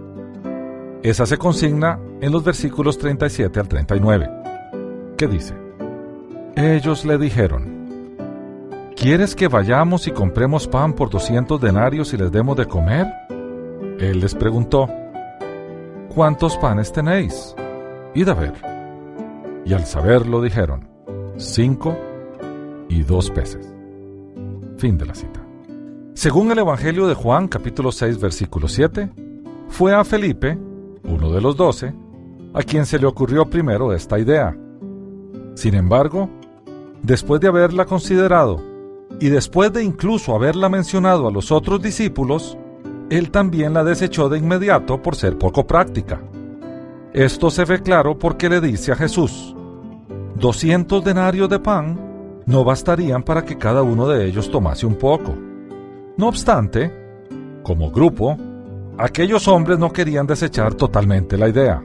Esa 1.03 1.25
se 1.25 1.38
consigna 1.38 1.99
en 2.21 2.31
los 2.31 2.43
versículos 2.43 2.97
37 2.97 3.60
al 3.60 3.67
39, 3.67 4.29
¿Qué 5.17 5.27
dice, 5.27 5.55
Ellos 6.55 7.05
le 7.05 7.17
dijeron, 7.17 7.77
¿Quieres 8.97 9.36
que 9.36 9.47
vayamos 9.47 10.07
y 10.07 10.12
compremos 10.12 10.67
pan 10.67 10.93
por 10.93 11.12
doscientos 11.12 11.62
denarios 11.62 12.13
y 12.13 12.17
les 12.17 12.31
demos 12.31 12.57
de 12.57 12.65
comer? 12.65 13.05
Él 13.99 14.19
les 14.19 14.33
preguntó, 14.33 14.89
¿cuántos 16.15 16.57
panes 16.57 16.91
tenéis? 16.91 17.55
Id 18.15 18.27
a 18.27 18.33
ver. 18.33 18.53
Y 19.65 19.73
al 19.73 19.86
saberlo 19.86 20.41
dijeron, 20.41 20.89
cinco 21.38 21.95
y 22.89 23.03
dos 23.03 23.29
peces. 23.29 23.71
Fin 24.77 24.97
de 24.97 25.05
la 25.05 25.13
cita. 25.13 25.45
Según 26.15 26.51
el 26.51 26.57
Evangelio 26.57 27.05
de 27.05 27.13
Juan 27.13 27.47
capítulo 27.47 27.91
6 27.91 28.19
versículo 28.19 28.67
7, 28.67 29.12
fue 29.69 29.93
a 29.93 30.03
Felipe, 30.05 30.57
uno 31.03 31.31
de 31.31 31.39
los 31.39 31.55
doce, 31.55 31.93
a 32.51 32.63
quien 32.63 32.88
se 32.88 32.97
le 32.97 33.05
ocurrió 33.05 33.47
primero 33.47 33.93
esta 33.93 34.17
idea. 34.17 34.57
Sin 35.53 35.75
embargo, 35.75 36.31
después 37.03 37.39
de 37.39 37.47
haberla 37.47 37.86
considerado 37.86 38.66
y 39.19 39.30
después 39.30 39.73
de 39.73 39.84
incluso 39.84 40.36
haberla 40.36 40.69
mencionado 40.69 41.27
a 41.27 41.32
los 41.32 41.51
otros 41.51 41.82
discípulos, 41.82 42.58
él 43.10 43.32
también 43.32 43.73
la 43.73 43.84
desechó 43.84 44.30
de 44.30 44.38
inmediato 44.38 45.01
por 45.01 45.15
ser 45.15 45.38
poco 45.38 45.65
práctica. 45.65 46.21
Esto 47.13 47.49
se 47.49 47.65
ve 47.65 47.82
claro 47.82 48.19
porque 48.19 48.49
le 48.49 48.62
dice 48.62 48.91
a 48.91 48.95
Jesús, 48.95 49.56
200 50.36 51.03
denarios 51.03 51.49
de 51.49 51.60
pan 51.60 52.43
no 52.45 52.63
bastarían 52.63 53.23
para 53.23 53.43
que 53.43 53.58
cada 53.58 53.82
uno 53.82 54.08
de 54.08 54.25
ellos 54.25 54.51
tomase 54.51 54.86
un 54.86 54.95
poco. 54.95 55.36
No 56.17 56.27
obstante, 56.27 56.93
como 57.63 57.91
grupo, 57.91 58.38
aquellos 58.97 59.47
hombres 59.47 59.80
no 59.80 59.91
querían 59.91 60.27
desechar 60.27 60.75
totalmente 60.75 61.38
la 61.38 61.49
idea. 61.49 61.84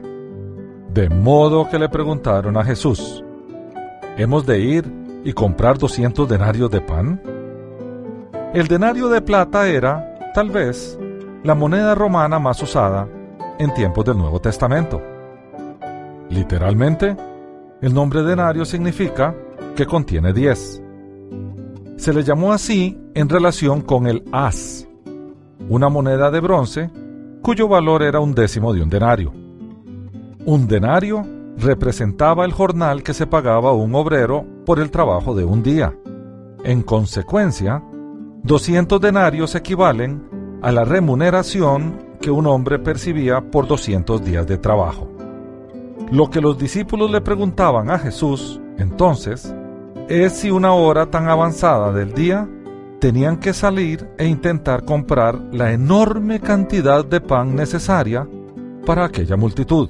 De 0.93 1.09
modo 1.09 1.67
que 1.67 1.79
le 1.79 1.89
preguntaron 1.89 2.57
a 2.57 2.63
Jesús, 2.63 3.23
¿hemos 4.17 4.45
de 4.45 4.59
ir 4.59 5.02
y 5.23 5.33
comprar 5.33 5.77
200 5.77 6.27
denarios 6.27 6.69
de 6.69 6.81
pan? 6.81 7.21
El 8.53 8.67
denario 8.67 9.09
de 9.09 9.21
plata 9.21 9.67
era, 9.67 10.31
tal 10.33 10.49
vez, 10.49 10.97
la 11.43 11.55
moneda 11.55 11.95
romana 11.95 12.39
más 12.39 12.61
usada 12.61 13.07
en 13.59 13.73
tiempos 13.73 14.05
del 14.05 14.17
Nuevo 14.17 14.39
Testamento. 14.39 15.01
Literalmente, 16.29 17.15
el 17.81 17.93
nombre 17.93 18.23
denario 18.23 18.65
significa 18.65 19.35
que 19.75 19.85
contiene 19.85 20.33
10. 20.33 20.83
Se 21.97 22.13
le 22.13 22.23
llamó 22.23 22.53
así 22.53 22.99
en 23.13 23.29
relación 23.29 23.81
con 23.81 24.07
el 24.07 24.23
as, 24.31 24.87
una 25.69 25.89
moneda 25.89 26.31
de 26.31 26.39
bronce 26.39 26.89
cuyo 27.41 27.67
valor 27.67 28.03
era 28.03 28.19
un 28.19 28.33
décimo 28.33 28.73
de 28.73 28.81
un 28.81 28.89
denario. 28.89 29.33
Un 30.45 30.67
denario 30.67 31.25
representaba 31.57 32.45
el 32.45 32.51
jornal 32.51 33.03
que 33.03 33.13
se 33.13 33.27
pagaba 33.27 33.69
a 33.69 33.73
un 33.73 33.95
obrero 33.95 34.45
por 34.65 34.79
el 34.79 34.91
trabajo 34.91 35.35
de 35.35 35.45
un 35.45 35.63
día. 35.63 35.95
En 36.63 36.81
consecuencia, 36.81 37.83
200 38.43 38.99
denarios 38.99 39.55
equivalen 39.55 40.59
a 40.61 40.71
la 40.71 40.85
remuneración 40.85 42.17
que 42.21 42.31
un 42.31 42.47
hombre 42.47 42.79
percibía 42.79 43.41
por 43.41 43.67
200 43.67 44.23
días 44.23 44.47
de 44.47 44.57
trabajo. 44.57 45.09
Lo 46.11 46.29
que 46.29 46.41
los 46.41 46.57
discípulos 46.57 47.11
le 47.11 47.21
preguntaban 47.21 47.89
a 47.89 47.99
Jesús 47.99 48.59
entonces 48.77 49.53
es 50.09 50.33
si 50.33 50.51
una 50.51 50.73
hora 50.73 51.07
tan 51.07 51.29
avanzada 51.29 51.91
del 51.91 52.13
día 52.13 52.47
tenían 52.99 53.37
que 53.37 53.53
salir 53.53 54.07
e 54.17 54.25
intentar 54.25 54.85
comprar 54.85 55.39
la 55.51 55.73
enorme 55.73 56.39
cantidad 56.39 57.03
de 57.03 57.19
pan 57.19 57.55
necesaria 57.55 58.27
para 58.85 59.05
aquella 59.05 59.35
multitud. 59.35 59.89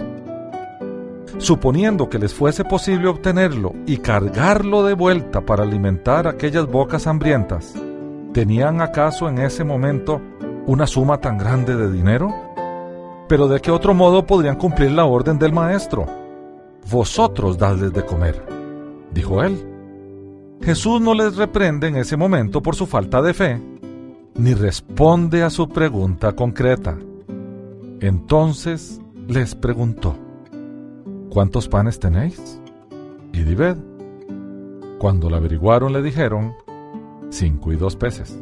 Suponiendo 1.38 2.10
que 2.10 2.20
les 2.20 2.34
fuese 2.34 2.64
posible 2.64 3.08
obtenerlo 3.08 3.74
y 3.86 3.98
cargarlo 3.98 4.84
de 4.84 4.94
vuelta 4.94 5.42
para 5.42 5.64
alimentar 5.64 6.28
aquellas 6.28 6.68
bocas 6.68 7.08
hambrientas, 7.08 7.74
¿tenían 8.34 8.82
acaso 8.82 9.28
en 9.28 9.40
ese 9.40 9.64
momento 9.64 10.22
una 10.68 10.88
suma 10.88 11.18
tan 11.18 11.38
grande 11.38 11.76
de 11.76 11.92
dinero? 11.92 12.34
Pero 13.28 13.48
¿de 13.48 13.60
qué 13.60 13.72
otro 13.72 13.94
modo 13.94 14.26
podrían 14.26 14.58
cumplir 14.58 14.92
la 14.92 15.06
orden 15.06 15.40
del 15.40 15.54
maestro? 15.54 16.06
Vosotros 16.90 17.58
dadles 17.58 17.94
de 17.94 18.06
comer, 18.06 18.46
dijo 19.12 19.44
él. 19.44 19.68
Jesús 20.62 21.02
no 21.02 21.14
les 21.14 21.36
reprende 21.36 21.88
en 21.88 21.98
ese 21.98 22.16
momento 22.16 22.62
por 22.62 22.76
su 22.76 22.86
falta 22.86 23.22
de 23.22 23.34
fe, 23.34 23.62
ni 24.36 24.54
responde 24.54 25.44
a 25.44 25.50
su 25.50 25.68
pregunta 25.68 26.34
concreta. 26.34 26.98
Entonces 28.00 29.02
les 29.28 29.56
preguntó, 29.56 30.16
¿cuántos 31.34 31.68
panes 31.68 32.00
tenéis? 32.00 32.62
Y 33.34 33.42
dived. 33.42 33.76
Cuando 35.00 35.30
lo 35.30 35.38
averiguaron 35.38 35.92
le 35.92 36.04
dijeron, 36.04 36.54
cinco 37.30 37.74
y 37.74 37.76
dos 37.76 37.96
peces. 37.96 38.40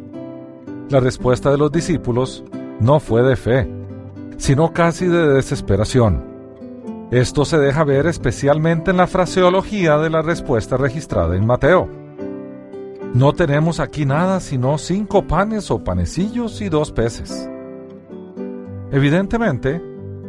La 0.89 0.99
respuesta 0.99 1.49
de 1.49 1.57
los 1.57 1.71
discípulos 1.71 2.43
no 2.81 2.99
fue 2.99 3.23
de 3.23 3.37
fe, 3.37 3.67
sino 4.37 4.73
casi 4.73 5.07
de 5.07 5.29
desesperación. 5.29 6.29
Esto 7.11 7.45
se 7.45 7.57
deja 7.57 7.85
ver 7.85 8.07
especialmente 8.07 8.91
en 8.91 8.97
la 8.97 9.07
fraseología 9.07 9.97
de 9.97 10.09
la 10.09 10.21
respuesta 10.21 10.75
registrada 10.75 11.37
en 11.37 11.45
Mateo. 11.45 11.87
No 13.13 13.31
tenemos 13.33 13.79
aquí 13.79 14.05
nada 14.05 14.41
sino 14.41 14.77
cinco 14.77 15.25
panes 15.27 15.71
o 15.71 15.81
panecillos 15.83 16.61
y 16.61 16.67
dos 16.67 16.91
peces. 16.91 17.49
Evidentemente, 18.91 19.81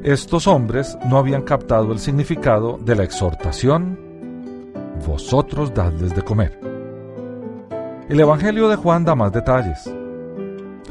estos 0.05 0.49
hombres 0.49 0.99
no 1.09 1.17
habían 1.17 1.43
captado 1.43 1.93
el 1.93 2.01
significado 2.01 2.77
de 2.79 2.97
la 2.97 3.05
exhortación, 3.05 3.97
vosotros 5.07 5.73
dadles 5.73 6.15
de 6.15 6.23
comer. 6.23 6.59
El 8.09 8.19
Evangelio 8.19 8.69
de 8.69 8.75
Juan 8.75 9.05
da 9.05 9.15
más 9.15 9.33
detalles. 9.33 9.89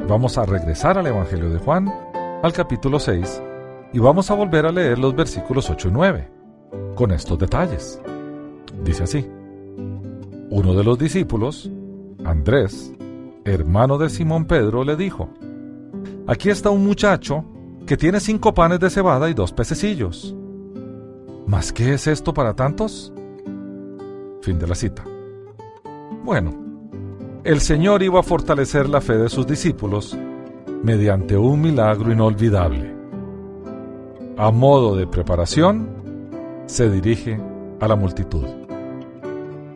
Vamos 0.07 0.37
a 0.37 0.45
regresar 0.45 0.97
al 0.97 1.07
Evangelio 1.07 1.49
de 1.49 1.59
Juan, 1.59 1.91
al 2.41 2.53
capítulo 2.53 2.99
6, 2.99 3.43
y 3.91 3.99
vamos 3.99 4.31
a 4.31 4.33
volver 4.33 4.65
a 4.65 4.71
leer 4.71 4.97
los 4.97 5.13
versículos 5.13 5.69
8 5.69 5.89
y 5.89 5.91
9, 5.91 6.31
con 6.95 7.11
estos 7.11 7.37
detalles. 7.37 8.01
Dice 8.81 9.03
así, 9.03 9.29
uno 10.49 10.73
de 10.73 10.83
los 10.85 10.97
discípulos, 10.97 11.69
Andrés, 12.23 12.93
hermano 13.43 13.97
de 13.97 14.09
Simón 14.09 14.45
Pedro, 14.45 14.85
le 14.85 14.95
dijo, 14.95 15.29
Aquí 16.27 16.49
está 16.49 16.69
un 16.69 16.85
muchacho 16.85 17.43
que 17.85 17.97
tiene 17.97 18.19
cinco 18.19 18.53
panes 18.53 18.79
de 18.79 18.89
cebada 18.89 19.29
y 19.29 19.33
dos 19.33 19.51
pececillos. 19.51 20.35
¿Mas 21.47 21.73
qué 21.73 21.93
es 21.93 22.07
esto 22.07 22.33
para 22.33 22.55
tantos? 22.55 23.11
Fin 24.41 24.59
de 24.59 24.67
la 24.67 24.75
cita. 24.75 25.03
Bueno, 26.23 26.53
el 27.43 27.59
Señor 27.59 28.03
iba 28.03 28.19
a 28.19 28.23
fortalecer 28.23 28.87
la 28.87 29.01
fe 29.01 29.17
de 29.17 29.29
sus 29.29 29.47
discípulos 29.47 30.17
mediante 30.83 31.37
un 31.37 31.61
milagro 31.61 32.11
inolvidable. 32.11 32.95
A 34.37 34.51
modo 34.51 34.95
de 34.95 35.07
preparación, 35.07 35.87
se 36.67 36.89
dirige 36.89 37.39
a 37.79 37.87
la 37.87 37.95
multitud. 37.95 38.45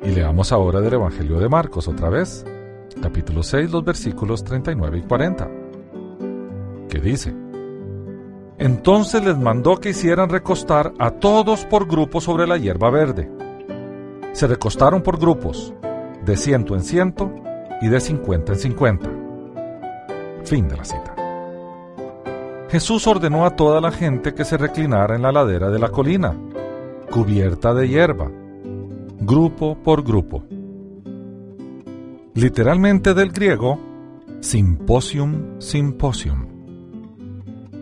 Y 0.03 0.09
leamos 0.11 0.51
ahora 0.51 0.79
del 0.81 0.93
Evangelio 0.93 1.39
de 1.39 1.49
Marcos 1.49 1.87
otra 1.87 2.09
vez, 2.09 2.45
capítulo 3.01 3.43
6, 3.43 3.71
los 3.71 3.83
versículos 3.83 4.43
39 4.43 4.99
y 4.99 5.01
40, 5.01 5.49
que 6.87 6.99
dice, 6.99 7.33
Entonces 8.57 9.23
les 9.23 9.37
mandó 9.37 9.77
que 9.77 9.89
hicieran 9.89 10.29
recostar 10.29 10.93
a 10.97 11.11
todos 11.11 11.65
por 11.65 11.87
grupos 11.87 12.23
sobre 12.23 12.47
la 12.47 12.57
hierba 12.57 12.89
verde. 12.89 13.29
Se 14.31 14.47
recostaron 14.47 15.01
por 15.01 15.19
grupos, 15.19 15.73
de 16.23 16.37
ciento 16.37 16.75
en 16.75 16.83
ciento, 16.83 17.31
y 17.81 17.87
de 17.87 17.99
50 17.99 18.53
en 18.53 18.59
50. 18.59 19.09
Fin 20.45 20.67
de 20.67 20.77
la 20.77 20.85
cita. 20.85 21.15
Jesús 22.69 23.05
ordenó 23.07 23.45
a 23.45 23.51
toda 23.51 23.81
la 23.81 23.91
gente 23.91 24.33
que 24.33 24.45
se 24.45 24.57
reclinara 24.57 25.15
en 25.15 25.21
la 25.21 25.31
ladera 25.31 25.69
de 25.69 25.79
la 25.79 25.89
colina, 25.89 26.35
cubierta 27.11 27.73
de 27.73 27.87
hierba, 27.87 28.31
grupo 29.19 29.75
por 29.75 30.03
grupo. 30.03 30.43
Literalmente 32.33 33.13
del 33.13 33.31
griego, 33.31 33.79
simposium 34.41 35.59
symposium. 35.59 36.54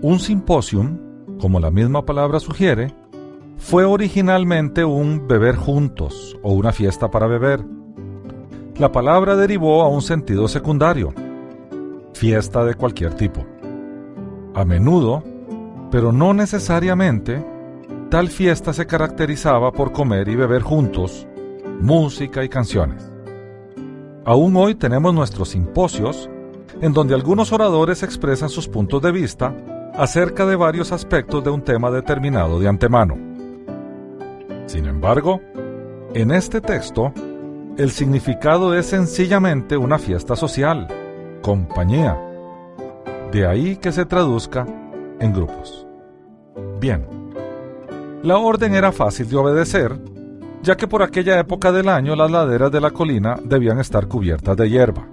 Un 0.03 0.19
simposium, 0.19 0.99
como 1.39 1.59
la 1.59 1.71
misma 1.71 2.05
palabra 2.05 2.39
sugiere, 2.39 2.93
fue 3.57 3.85
originalmente 3.85 4.85
un 4.85 5.27
beber 5.27 5.55
juntos 5.55 6.37
o 6.43 6.53
una 6.53 6.71
fiesta 6.71 7.09
para 7.09 7.25
beber 7.25 7.63
la 8.77 8.91
palabra 8.91 9.35
derivó 9.35 9.83
a 9.83 9.87
un 9.87 10.01
sentido 10.01 10.47
secundario, 10.47 11.13
fiesta 12.13 12.65
de 12.65 12.73
cualquier 12.73 13.13
tipo. 13.13 13.45
A 14.55 14.65
menudo, 14.65 15.23
pero 15.91 16.11
no 16.11 16.33
necesariamente, 16.33 17.45
tal 18.09 18.29
fiesta 18.29 18.73
se 18.73 18.87
caracterizaba 18.87 19.71
por 19.71 19.91
comer 19.91 20.27
y 20.27 20.35
beber 20.35 20.63
juntos, 20.63 21.27
música 21.79 22.43
y 22.43 22.49
canciones. 22.49 23.11
Aún 24.25 24.55
hoy 24.55 24.73
tenemos 24.73 25.13
nuestros 25.13 25.49
simposios, 25.49 26.27
en 26.81 26.93
donde 26.93 27.13
algunos 27.13 27.53
oradores 27.53 28.01
expresan 28.01 28.49
sus 28.49 28.67
puntos 28.67 29.03
de 29.03 29.11
vista 29.11 29.55
acerca 29.95 30.45
de 30.45 30.55
varios 30.55 30.91
aspectos 30.91 31.43
de 31.43 31.51
un 31.51 31.61
tema 31.61 31.91
determinado 31.91 32.59
de 32.59 32.67
antemano. 32.67 33.15
Sin 34.65 34.85
embargo, 34.85 35.41
en 36.13 36.31
este 36.31 36.61
texto, 36.61 37.13
el 37.77 37.91
significado 37.91 38.75
es 38.75 38.87
sencillamente 38.87 39.77
una 39.77 39.99
fiesta 39.99 40.35
social, 40.35 40.87
compañía. 41.41 42.17
De 43.31 43.47
ahí 43.47 43.77
que 43.77 43.91
se 43.91 44.05
traduzca 44.05 44.65
en 45.19 45.33
grupos. 45.33 45.85
Bien, 46.79 47.05
la 48.23 48.37
orden 48.37 48.75
era 48.75 48.91
fácil 48.91 49.29
de 49.29 49.37
obedecer, 49.37 49.99
ya 50.61 50.77
que 50.77 50.87
por 50.87 51.03
aquella 51.03 51.39
época 51.39 51.71
del 51.71 51.89
año 51.89 52.15
las 52.15 52.31
laderas 52.31 52.71
de 52.71 52.81
la 52.81 52.91
colina 52.91 53.37
debían 53.43 53.79
estar 53.79 54.07
cubiertas 54.07 54.55
de 54.55 54.69
hierba. 54.69 55.07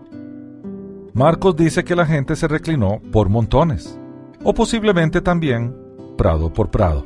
Marcos 1.12 1.56
dice 1.56 1.82
que 1.82 1.96
la 1.96 2.06
gente 2.06 2.36
se 2.36 2.46
reclinó 2.46 3.00
por 3.10 3.28
montones, 3.28 3.98
o 4.42 4.54
posiblemente 4.54 5.20
también 5.20 5.76
prado 6.16 6.52
por 6.52 6.70
prado. 6.70 7.04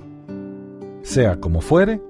Sea 1.03 1.41
como 1.41 1.61
fuere, 1.61 2.01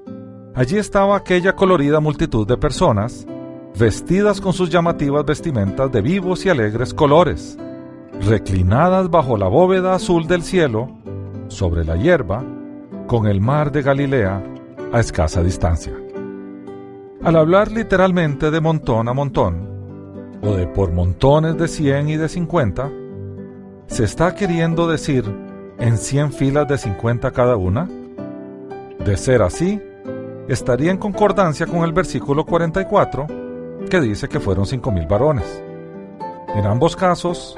allí 0.55 0.77
estaba 0.79 1.17
aquella 1.17 1.55
colorida 1.55 2.01
multitud 2.01 2.47
de 2.47 2.57
personas 2.57 3.27
vestidas 3.79 4.41
con 4.41 4.53
sus 4.53 4.71
llamativas 4.71 5.25
vestimentas 5.25 5.91
de 5.91 6.01
vivos 6.01 6.47
y 6.47 6.49
alegres 6.49 6.95
colores, 6.95 7.59
reclinadas 8.21 9.11
bajo 9.11 9.37
la 9.37 9.49
bóveda 9.49 9.95
azul 9.95 10.27
del 10.27 10.43
cielo, 10.43 10.89
sobre 11.49 11.85
la 11.85 11.97
hierba, 11.97 12.45
con 13.07 13.27
el 13.27 13.41
mar 13.41 13.73
de 13.73 13.83
Galilea 13.83 14.43
a 14.93 15.01
escasa 15.01 15.43
distancia. 15.43 15.93
Al 17.23 17.37
hablar 17.37 17.73
literalmente 17.73 18.51
de 18.51 18.61
montón 18.61 19.09
a 19.09 19.13
montón, 19.13 19.69
o 20.43 20.53
de 20.53 20.67
por 20.67 20.93
montones 20.93 21.57
de 21.57 21.69
100 21.69 22.09
y 22.11 22.17
de 22.17 22.29
50, 22.29 22.91
¿se 23.87 24.05
está 24.05 24.35
queriendo 24.35 24.89
decir 24.89 25.25
en 25.79 25.99
100 25.99 26.33
filas 26.33 26.69
de 26.69 26.79
50 26.79 27.31
cada 27.31 27.57
una? 27.57 27.89
De 29.05 29.17
ser 29.17 29.43
así, 29.43 29.81
estaría 30.49 30.91
en 30.91 30.99
concordancia 30.99 31.67
con 31.67 31.85
el 31.85 31.93
versículo 31.93 32.45
44, 32.45 33.27
que 33.91 34.01
dice 34.01 34.29
que 34.29 34.41
fueron 34.41 34.67
cinco 34.67 34.91
mil 34.91 35.07
varones. 35.07 35.63
En 36.55 36.67
ambos 36.67 36.97
casos, 36.97 37.57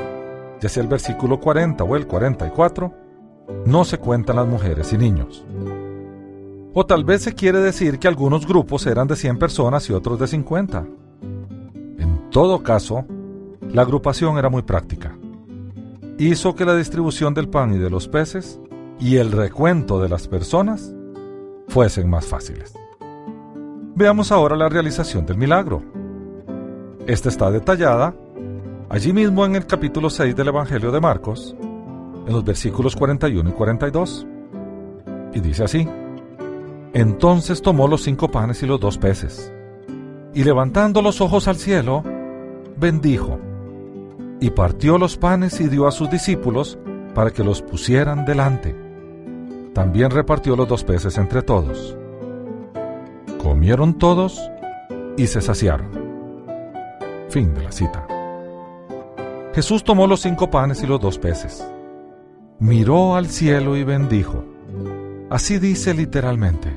ya 0.60 0.68
sea 0.68 0.82
el 0.82 0.88
versículo 0.88 1.38
40 1.38 1.84
o 1.84 1.96
el 1.96 2.06
44, 2.06 2.92
no 3.66 3.84
se 3.84 3.98
cuentan 3.98 4.36
las 4.36 4.46
mujeres 4.46 4.92
y 4.92 4.98
niños. 4.98 5.44
O 6.74 6.84
tal 6.84 7.04
vez 7.04 7.22
se 7.22 7.34
quiere 7.34 7.60
decir 7.60 7.98
que 7.98 8.08
algunos 8.08 8.46
grupos 8.46 8.86
eran 8.86 9.06
de 9.06 9.16
100 9.16 9.38
personas 9.38 9.88
y 9.88 9.92
otros 9.92 10.18
de 10.18 10.26
50. 10.26 10.84
En 11.98 12.30
todo 12.30 12.62
caso, 12.62 13.04
la 13.72 13.82
agrupación 13.82 14.36
era 14.36 14.50
muy 14.50 14.62
práctica. 14.62 15.16
Hizo 16.18 16.54
que 16.54 16.64
la 16.64 16.74
distribución 16.74 17.34
del 17.34 17.48
pan 17.48 17.74
y 17.74 17.78
de 17.78 17.90
los 17.90 18.08
peces 18.08 18.60
y 18.98 19.16
el 19.16 19.32
recuento 19.32 20.00
de 20.00 20.08
las 20.08 20.28
personas 20.28 20.94
fuesen 21.68 22.08
más 22.08 22.26
fáciles. 22.26 22.74
Veamos 23.94 24.32
ahora 24.32 24.56
la 24.56 24.68
realización 24.68 25.26
del 25.26 25.38
milagro. 25.38 25.82
Esta 27.06 27.28
está 27.28 27.50
detallada 27.50 28.14
Allí 28.88 29.12
mismo 29.12 29.44
en 29.44 29.56
el 29.56 29.66
capítulo 29.66 30.08
6 30.08 30.36
del 30.36 30.48
Evangelio 30.48 30.92
de 30.92 31.00
Marcos, 31.00 31.56
en 31.60 32.32
los 32.32 32.44
versículos 32.44 32.94
41 32.94 33.50
y 33.50 33.52
42. 33.52 34.26
Y 35.34 35.40
dice 35.40 35.64
así, 35.64 35.88
Entonces 36.92 37.62
tomó 37.62 37.88
los 37.88 38.04
cinco 38.04 38.30
panes 38.30 38.62
y 38.62 38.66
los 38.66 38.78
dos 38.78 38.96
peces, 38.96 39.52
y 40.32 40.44
levantando 40.44 41.02
los 41.02 41.20
ojos 41.20 41.48
al 41.48 41.56
cielo, 41.56 42.04
bendijo, 42.76 43.40
y 44.40 44.50
partió 44.50 44.98
los 44.98 45.16
panes 45.16 45.60
y 45.60 45.68
dio 45.68 45.86
a 45.86 45.92
sus 45.92 46.10
discípulos 46.10 46.78
para 47.14 47.30
que 47.30 47.44
los 47.44 47.62
pusieran 47.62 48.24
delante. 48.24 48.74
También 49.72 50.10
repartió 50.10 50.56
los 50.56 50.68
dos 50.68 50.84
peces 50.84 51.18
entre 51.18 51.42
todos. 51.42 51.96
Comieron 53.42 53.98
todos 53.98 54.50
y 55.16 55.26
se 55.26 55.40
saciaron. 55.40 55.90
Fin 57.28 57.54
de 57.54 57.62
la 57.62 57.72
cita. 57.72 58.06
Jesús 59.54 59.84
tomó 59.84 60.06
los 60.06 60.20
cinco 60.20 60.50
panes 60.50 60.82
y 60.82 60.86
los 60.86 61.00
dos 61.00 61.18
peces. 61.18 61.66
Miró 62.58 63.16
al 63.16 63.26
cielo 63.26 63.76
y 63.76 63.84
bendijo. 63.84 64.44
Así 65.30 65.58
dice 65.58 65.94
literalmente. 65.94 66.76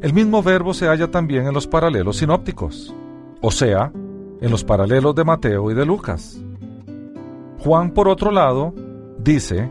El 0.00 0.12
mismo 0.12 0.42
verbo 0.42 0.74
se 0.74 0.86
halla 0.86 1.10
también 1.10 1.46
en 1.46 1.54
los 1.54 1.68
paralelos 1.68 2.16
sinópticos, 2.16 2.92
o 3.40 3.52
sea, 3.52 3.92
en 4.42 4.50
los 4.50 4.64
paralelos 4.64 5.14
de 5.14 5.24
Mateo 5.24 5.70
y 5.70 5.74
de 5.74 5.86
Lucas. 5.86 6.42
Juan, 7.60 7.92
por 7.92 8.08
otro 8.08 8.32
lado, 8.32 8.74
dice, 9.18 9.70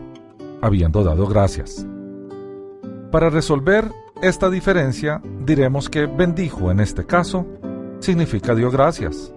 habiendo 0.62 1.04
dado 1.04 1.26
gracias. 1.26 1.86
Para 3.10 3.28
resolver 3.28 3.92
esta 4.22 4.48
diferencia, 4.48 5.20
diremos 5.44 5.90
que 5.90 6.06
bendijo 6.06 6.70
en 6.70 6.80
este 6.80 7.04
caso 7.04 7.46
significa 8.00 8.54
dio 8.54 8.70
gracias 8.70 9.32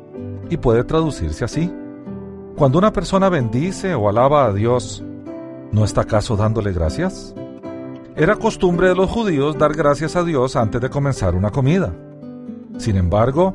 y 0.50 0.56
puede 0.56 0.86
traducirse 0.86 1.44
así. 1.44 1.72
Cuando 2.56 2.78
una 2.78 2.94
persona 2.94 3.28
bendice 3.28 3.94
o 3.94 4.08
alaba 4.08 4.46
a 4.46 4.54
Dios, 4.54 5.04
¿no 5.74 5.84
está 5.84 6.02
acaso 6.02 6.38
dándole 6.38 6.72
gracias? 6.72 7.36
Era 8.16 8.38
costumbre 8.38 8.88
de 8.88 8.96
los 8.96 9.10
judíos 9.10 9.58
dar 9.58 9.76
gracias 9.76 10.16
a 10.16 10.24
Dios 10.24 10.56
antes 10.56 10.80
de 10.80 10.90
comenzar 10.90 11.36
una 11.36 11.52
comida. 11.52 11.94
Sin 12.78 12.96
embargo, 12.96 13.54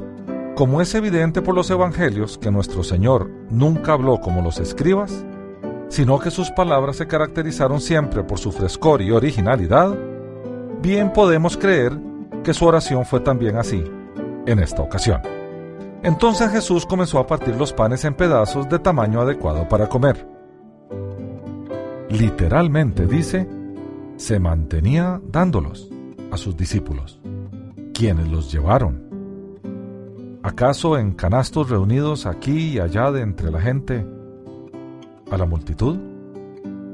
como 0.54 0.80
es 0.80 0.94
evidente 0.94 1.42
por 1.42 1.54
los 1.54 1.70
evangelios 1.70 2.38
que 2.38 2.50
nuestro 2.50 2.82
Señor 2.82 3.30
nunca 3.50 3.92
habló 3.92 4.20
como 4.20 4.42
los 4.42 4.58
escribas, 4.58 5.24
sino 5.88 6.18
que 6.18 6.30
sus 6.30 6.50
palabras 6.50 6.96
se 6.96 7.06
caracterizaron 7.06 7.80
siempre 7.80 8.22
por 8.22 8.38
su 8.38 8.52
frescor 8.52 9.02
y 9.02 9.10
originalidad, 9.10 9.96
bien 10.82 11.12
podemos 11.12 11.56
creer 11.56 11.98
que 12.44 12.54
su 12.54 12.64
oración 12.64 13.04
fue 13.04 13.20
también 13.20 13.56
así 13.56 13.82
en 14.46 14.58
esta 14.58 14.82
ocasión. 14.82 15.20
Entonces 16.02 16.50
Jesús 16.50 16.86
comenzó 16.86 17.18
a 17.18 17.26
partir 17.26 17.56
los 17.56 17.72
panes 17.72 18.04
en 18.04 18.14
pedazos 18.14 18.68
de 18.68 18.78
tamaño 18.78 19.20
adecuado 19.20 19.68
para 19.68 19.88
comer. 19.88 20.26
Literalmente 22.08 23.06
dice, 23.06 23.48
se 24.16 24.38
mantenía 24.38 25.20
dándolos 25.26 25.90
a 26.30 26.36
sus 26.36 26.56
discípulos, 26.56 27.20
quienes 27.92 28.28
los 28.28 28.50
llevaron. 28.50 29.09
¿Acaso 30.42 30.96
en 30.96 31.12
canastos 31.12 31.68
reunidos 31.68 32.24
aquí 32.24 32.70
y 32.70 32.78
allá 32.78 33.12
de 33.12 33.20
entre 33.20 33.50
la 33.50 33.60
gente 33.60 34.06
a 35.30 35.36
la 35.36 35.44
multitud? 35.44 35.98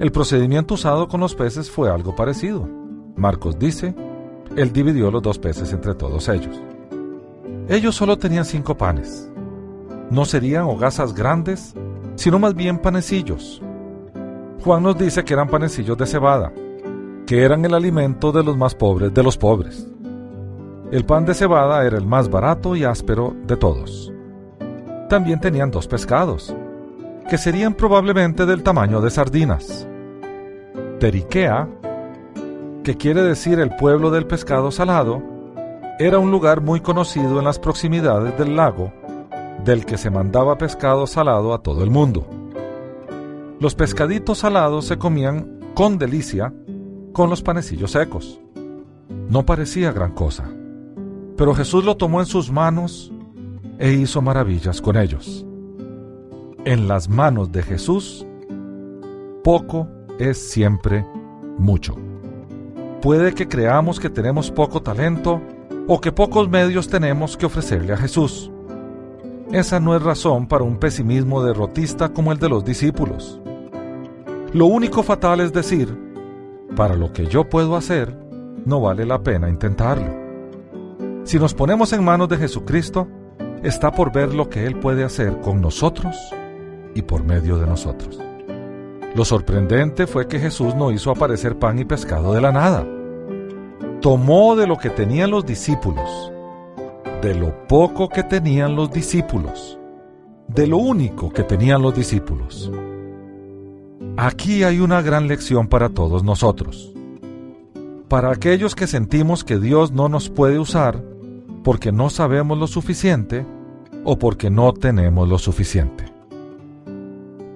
El 0.00 0.10
procedimiento 0.10 0.74
usado 0.74 1.06
con 1.06 1.20
los 1.20 1.36
peces 1.36 1.70
fue 1.70 1.88
algo 1.88 2.16
parecido. 2.16 2.68
Marcos 3.14 3.56
dice, 3.56 3.94
Él 4.56 4.72
dividió 4.72 5.12
los 5.12 5.22
dos 5.22 5.38
peces 5.38 5.72
entre 5.72 5.94
todos 5.94 6.28
ellos. 6.28 6.60
Ellos 7.68 7.94
solo 7.94 8.18
tenían 8.18 8.44
cinco 8.44 8.76
panes. 8.76 9.30
No 10.10 10.24
serían 10.24 10.64
hogazas 10.64 11.14
grandes, 11.14 11.72
sino 12.16 12.40
más 12.40 12.54
bien 12.54 12.78
panecillos. 12.78 13.62
Juan 14.64 14.82
nos 14.82 14.98
dice 14.98 15.24
que 15.24 15.34
eran 15.34 15.48
panecillos 15.48 15.96
de 15.96 16.06
cebada, 16.06 16.52
que 17.26 17.44
eran 17.44 17.64
el 17.64 17.74
alimento 17.74 18.32
de 18.32 18.42
los 18.42 18.56
más 18.56 18.74
pobres 18.74 19.14
de 19.14 19.22
los 19.22 19.38
pobres. 19.38 19.86
El 20.92 21.04
pan 21.04 21.24
de 21.24 21.34
cebada 21.34 21.84
era 21.84 21.98
el 21.98 22.06
más 22.06 22.30
barato 22.30 22.76
y 22.76 22.84
áspero 22.84 23.34
de 23.44 23.56
todos. 23.56 24.12
También 25.08 25.40
tenían 25.40 25.72
dos 25.72 25.88
pescados, 25.88 26.54
que 27.28 27.38
serían 27.38 27.74
probablemente 27.74 28.46
del 28.46 28.62
tamaño 28.62 29.00
de 29.00 29.10
sardinas. 29.10 29.88
Teriquea, 31.00 31.68
que 32.84 32.96
quiere 32.96 33.22
decir 33.22 33.58
el 33.58 33.74
pueblo 33.74 34.12
del 34.12 34.28
pescado 34.28 34.70
salado, 34.70 35.20
era 35.98 36.20
un 36.20 36.30
lugar 36.30 36.60
muy 36.60 36.78
conocido 36.78 37.40
en 37.40 37.46
las 37.46 37.58
proximidades 37.58 38.38
del 38.38 38.54
lago, 38.54 38.92
del 39.64 39.84
que 39.86 39.98
se 39.98 40.10
mandaba 40.10 40.56
pescado 40.56 41.08
salado 41.08 41.52
a 41.52 41.64
todo 41.64 41.82
el 41.82 41.90
mundo. 41.90 42.28
Los 43.58 43.74
pescaditos 43.74 44.38
salados 44.38 44.84
se 44.84 44.98
comían 44.98 45.58
con 45.74 45.98
delicia 45.98 46.54
con 47.12 47.28
los 47.28 47.42
panecillos 47.42 47.90
secos. 47.90 48.40
No 49.28 49.44
parecía 49.44 49.90
gran 49.90 50.12
cosa 50.12 50.55
pero 51.36 51.54
Jesús 51.54 51.84
lo 51.84 51.96
tomó 51.96 52.20
en 52.20 52.26
sus 52.26 52.50
manos 52.50 53.12
e 53.78 53.92
hizo 53.92 54.22
maravillas 54.22 54.80
con 54.80 54.96
ellos. 54.96 55.46
En 56.64 56.88
las 56.88 57.08
manos 57.08 57.52
de 57.52 57.62
Jesús, 57.62 58.26
poco 59.44 59.88
es 60.18 60.38
siempre 60.38 61.06
mucho. 61.58 61.94
Puede 63.02 63.34
que 63.34 63.46
creamos 63.46 64.00
que 64.00 64.10
tenemos 64.10 64.50
poco 64.50 64.82
talento 64.82 65.40
o 65.86 66.00
que 66.00 66.10
pocos 66.10 66.48
medios 66.48 66.88
tenemos 66.88 67.36
que 67.36 67.46
ofrecerle 67.46 67.92
a 67.92 67.96
Jesús. 67.96 68.50
Esa 69.52 69.78
no 69.78 69.94
es 69.94 70.02
razón 70.02 70.48
para 70.48 70.64
un 70.64 70.78
pesimismo 70.78 71.42
derrotista 71.42 72.08
como 72.08 72.32
el 72.32 72.38
de 72.38 72.48
los 72.48 72.64
discípulos. 72.64 73.40
Lo 74.52 74.66
único 74.66 75.02
fatal 75.02 75.40
es 75.40 75.52
decir, 75.52 75.96
para 76.74 76.96
lo 76.96 77.12
que 77.12 77.26
yo 77.26 77.48
puedo 77.48 77.76
hacer, 77.76 78.18
no 78.64 78.80
vale 78.80 79.06
la 79.06 79.22
pena 79.22 79.48
intentarlo. 79.48 80.25
Si 81.26 81.40
nos 81.40 81.54
ponemos 81.54 81.92
en 81.92 82.04
manos 82.04 82.28
de 82.28 82.36
Jesucristo, 82.36 83.08
está 83.64 83.90
por 83.90 84.12
ver 84.12 84.32
lo 84.32 84.48
que 84.48 84.64
Él 84.64 84.78
puede 84.78 85.02
hacer 85.02 85.40
con 85.40 85.60
nosotros 85.60 86.14
y 86.94 87.02
por 87.02 87.24
medio 87.24 87.58
de 87.58 87.66
nosotros. 87.66 88.16
Lo 89.12 89.24
sorprendente 89.24 90.06
fue 90.06 90.28
que 90.28 90.38
Jesús 90.38 90.76
no 90.76 90.92
hizo 90.92 91.10
aparecer 91.10 91.58
pan 91.58 91.80
y 91.80 91.84
pescado 91.84 92.32
de 92.32 92.40
la 92.40 92.52
nada. 92.52 92.86
Tomó 94.00 94.54
de 94.54 94.68
lo 94.68 94.76
que 94.78 94.88
tenían 94.88 95.32
los 95.32 95.44
discípulos, 95.44 96.30
de 97.22 97.34
lo 97.34 97.66
poco 97.66 98.08
que 98.08 98.22
tenían 98.22 98.76
los 98.76 98.92
discípulos, 98.92 99.80
de 100.46 100.68
lo 100.68 100.76
único 100.76 101.30
que 101.30 101.42
tenían 101.42 101.82
los 101.82 101.92
discípulos. 101.92 102.70
Aquí 104.16 104.62
hay 104.62 104.78
una 104.78 105.02
gran 105.02 105.26
lección 105.26 105.66
para 105.66 105.88
todos 105.88 106.22
nosotros. 106.22 106.92
Para 108.08 108.30
aquellos 108.30 108.76
que 108.76 108.86
sentimos 108.86 109.42
que 109.42 109.58
Dios 109.58 109.90
no 109.90 110.08
nos 110.08 110.30
puede 110.30 110.60
usar, 110.60 111.02
porque 111.66 111.90
no 111.90 112.10
sabemos 112.10 112.56
lo 112.56 112.68
suficiente 112.68 113.44
o 114.04 114.16
porque 114.20 114.50
no 114.50 114.72
tenemos 114.72 115.28
lo 115.28 115.36
suficiente. 115.36 116.04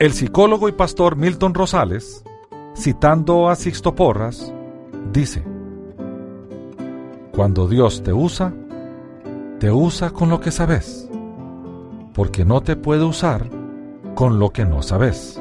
El 0.01 0.13
psicólogo 0.15 0.69
y 0.69 0.73
pastor 0.73 1.15
Milton 1.15 1.55
Rosales, 1.55 2.25
citando 2.75 3.49
a 3.49 3.55
Sixto 3.55 3.95
Porras, 3.95 4.53
dice, 5.13 5.45
Cuando 7.31 7.69
Dios 7.69 8.03
te 8.03 8.13
usa, 8.13 8.53
te 9.61 9.71
usa 9.71 10.11
con 10.11 10.29
lo 10.29 10.41
que 10.41 10.51
sabes, 10.51 11.09
porque 12.13 12.45
no 12.45 12.63
te 12.63 12.75
puede 12.75 13.05
usar 13.05 13.49
con 14.17 14.41
lo 14.41 14.51
que 14.51 14.65
no 14.65 14.83
sabes. 14.83 15.41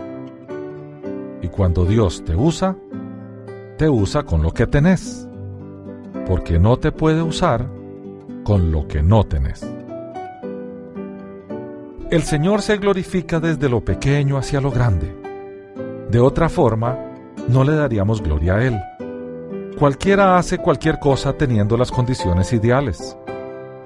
Y 1.41 1.47
cuando 1.47 1.85
Dios 1.85 2.23
te 2.23 2.35
usa, 2.35 2.77
te 3.79 3.89
usa 3.89 4.21
con 4.21 4.43
lo 4.43 4.51
que 4.51 4.67
tenés, 4.67 5.27
porque 6.27 6.59
no 6.59 6.77
te 6.77 6.91
puede 6.91 7.23
usar 7.23 7.78
con 8.49 8.71
lo 8.71 8.87
que 8.87 9.03
no 9.03 9.25
tenés. 9.25 9.61
El 12.09 12.23
Señor 12.23 12.63
se 12.63 12.77
glorifica 12.77 13.39
desde 13.39 13.69
lo 13.69 13.85
pequeño 13.85 14.39
hacia 14.39 14.59
lo 14.59 14.71
grande. 14.71 15.15
De 16.09 16.19
otra 16.19 16.49
forma, 16.49 16.97
no 17.47 17.63
le 17.63 17.75
daríamos 17.75 18.23
gloria 18.23 18.55
a 18.55 18.65
Él. 18.65 18.81
Cualquiera 19.77 20.39
hace 20.39 20.57
cualquier 20.57 20.97
cosa 20.97 21.33
teniendo 21.33 21.77
las 21.77 21.91
condiciones 21.91 22.51
ideales, 22.51 23.15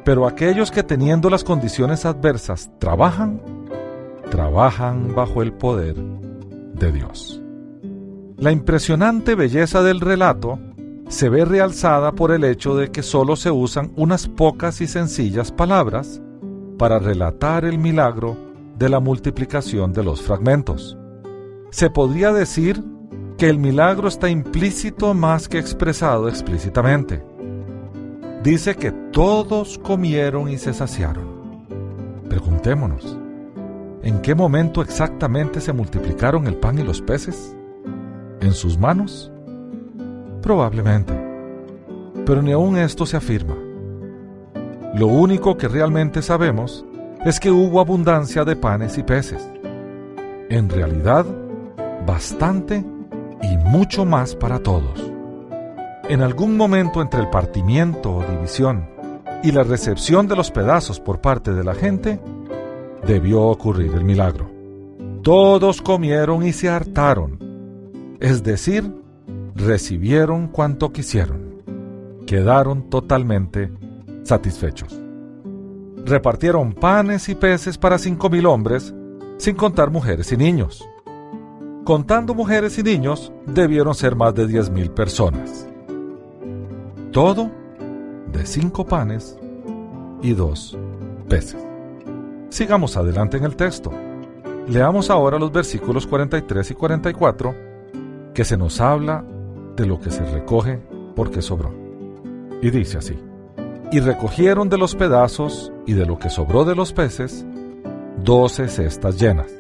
pero 0.06 0.26
aquellos 0.26 0.72
que 0.72 0.84
teniendo 0.84 1.30
las 1.30 1.44
condiciones 1.44 2.06
adversas 2.06 2.72
trabajan, 2.80 3.42
trabajan 4.32 5.14
bajo 5.14 5.42
el 5.42 5.52
poder 5.52 5.96
de 5.96 6.90
Dios. 6.94 7.42
La 8.38 8.54
impresionante 8.54 9.36
belleza 9.36 9.84
del 9.84 10.00
relato 10.00 10.58
se 11.14 11.30
ve 11.30 11.46
realzada 11.46 12.14
por 12.14 12.32
el 12.32 12.44
hecho 12.44 12.76
de 12.76 12.90
que 12.90 13.04
solo 13.04 13.36
se 13.36 13.52
usan 13.52 13.92
unas 13.96 14.28
pocas 14.28 14.82
y 14.82 14.88
sencillas 14.88 15.52
palabras 15.52 16.20
para 16.80 16.98
relatar 16.98 17.66
el 17.66 17.78
milagro 17.78 18.36
de 18.80 18.90
la 18.90 19.00
multiplicación 19.00 19.94
de 19.94 20.04
los 20.04 20.24
fragmentos. 20.24 20.98
Se 21.70 21.92
podría 21.92 22.34
decir 22.34 22.84
que 23.38 23.48
el 23.48 23.60
milagro 23.60 24.08
está 24.08 24.28
implícito 24.28 25.14
más 25.14 25.48
que 25.48 25.60
expresado 25.60 26.28
explícitamente. 26.28 27.24
Dice 28.44 28.76
que 28.76 28.92
todos 28.92 29.78
comieron 29.78 30.50
y 30.50 30.58
se 30.58 30.74
saciaron. 30.74 31.64
Preguntémonos, 32.28 33.20
en 34.02 34.20
qué 34.24 34.34
momento 34.34 34.82
exactamente 34.82 35.62
se 35.62 35.74
multiplicaron 35.74 36.48
el 36.48 36.56
pan 36.56 36.80
y 36.80 36.84
los 36.84 37.04
peces? 37.04 37.56
¿En 38.42 38.54
sus 38.54 38.80
manos? 38.80 39.33
Probablemente. 40.44 41.14
Pero 42.26 42.42
ni 42.42 42.52
aun 42.52 42.78
esto 42.78 43.06
se 43.06 43.16
afirma. 43.16 43.56
Lo 44.94 45.08
único 45.08 45.58
que 45.58 45.70
realmente 45.70 46.22
sabemos 46.22 46.86
es 47.26 47.40
que 47.40 47.50
hubo 47.50 47.80
abundancia 47.80 48.44
de 48.44 48.58
panes 48.58 48.98
y 48.98 49.04
peces. 49.04 49.50
En 50.50 50.70
realidad, 50.70 51.26
bastante 52.06 52.86
y 53.42 53.58
mucho 53.58 54.04
más 54.04 54.36
para 54.36 54.60
todos. 54.60 55.12
En 56.10 56.22
algún 56.22 56.58
momento 56.58 57.02
entre 57.02 57.22
el 57.22 57.30
partimiento 57.30 58.18
o 58.18 58.24
división 58.24 58.90
y 59.44 59.54
la 59.54 59.64
recepción 59.64 60.28
de 60.28 60.36
los 60.36 60.52
pedazos 60.52 61.00
por 61.00 61.22
parte 61.22 61.54
de 61.54 61.64
la 61.64 61.74
gente, 61.74 62.20
debió 63.08 63.44
ocurrir 63.44 63.94
el 63.94 64.04
milagro. 64.04 64.50
Todos 65.22 65.82
comieron 65.82 66.46
y 66.46 66.52
se 66.52 66.70
hartaron, 66.70 67.40
es 68.20 68.44
decir, 68.44 69.03
recibieron 69.56 70.48
cuanto 70.48 70.92
quisieron. 70.92 71.62
Quedaron 72.26 72.90
totalmente 72.90 73.72
satisfechos. 74.24 75.00
Repartieron 76.06 76.74
panes 76.74 77.30
y 77.30 77.36
peces 77.36 77.78
para 77.78 77.98
cinco 77.98 78.30
mil 78.30 78.46
hombres, 78.46 78.94
sin 79.38 79.56
contar 79.56 79.90
mujeres 79.90 80.32
y 80.32 80.38
niños. 80.38 80.84
Contando 81.86 82.34
mujeres 82.34 82.78
y 82.78 82.84
niños, 82.84 83.32
debieron 83.46 83.94
ser 83.94 84.16
más 84.16 84.34
de 84.34 84.48
diez 84.48 84.70
mil 84.70 84.90
personas. 84.92 85.68
Todo 87.12 87.52
de 88.32 88.46
cinco 88.46 88.86
panes 88.86 89.38
y 90.22 90.34
dos 90.34 90.78
peces. 91.30 91.64
Sigamos 92.50 92.98
adelante 92.98 93.38
en 93.38 93.44
el 93.44 93.56
texto. 93.56 93.92
Leamos 94.68 95.10
ahora 95.10 95.38
los 95.38 95.52
versículos 95.52 96.08
43 96.08 96.72
y 96.72 96.74
44, 96.74 97.56
que 98.34 98.46
se 98.46 98.56
nos 98.56 98.80
habla 98.80 99.26
de 99.76 99.86
lo 99.86 100.00
que 100.00 100.12
se 100.12 100.24
recoge 100.26 100.80
porque 101.16 101.42
sobró. 101.42 101.74
Y 102.62 102.70
dice 102.70 102.98
así, 102.98 103.18
y 103.92 104.00
recogieron 104.00 104.70
de 104.70 104.78
los 104.78 104.96
pedazos 104.96 105.72
y 105.86 105.94
de 105.94 106.06
lo 106.06 106.18
que 106.18 106.30
sobró 106.30 106.66
de 106.66 106.76
los 106.76 106.94
peces, 106.94 107.46
doce 108.24 108.68
cestas 108.68 109.20
llenas. 109.20 109.52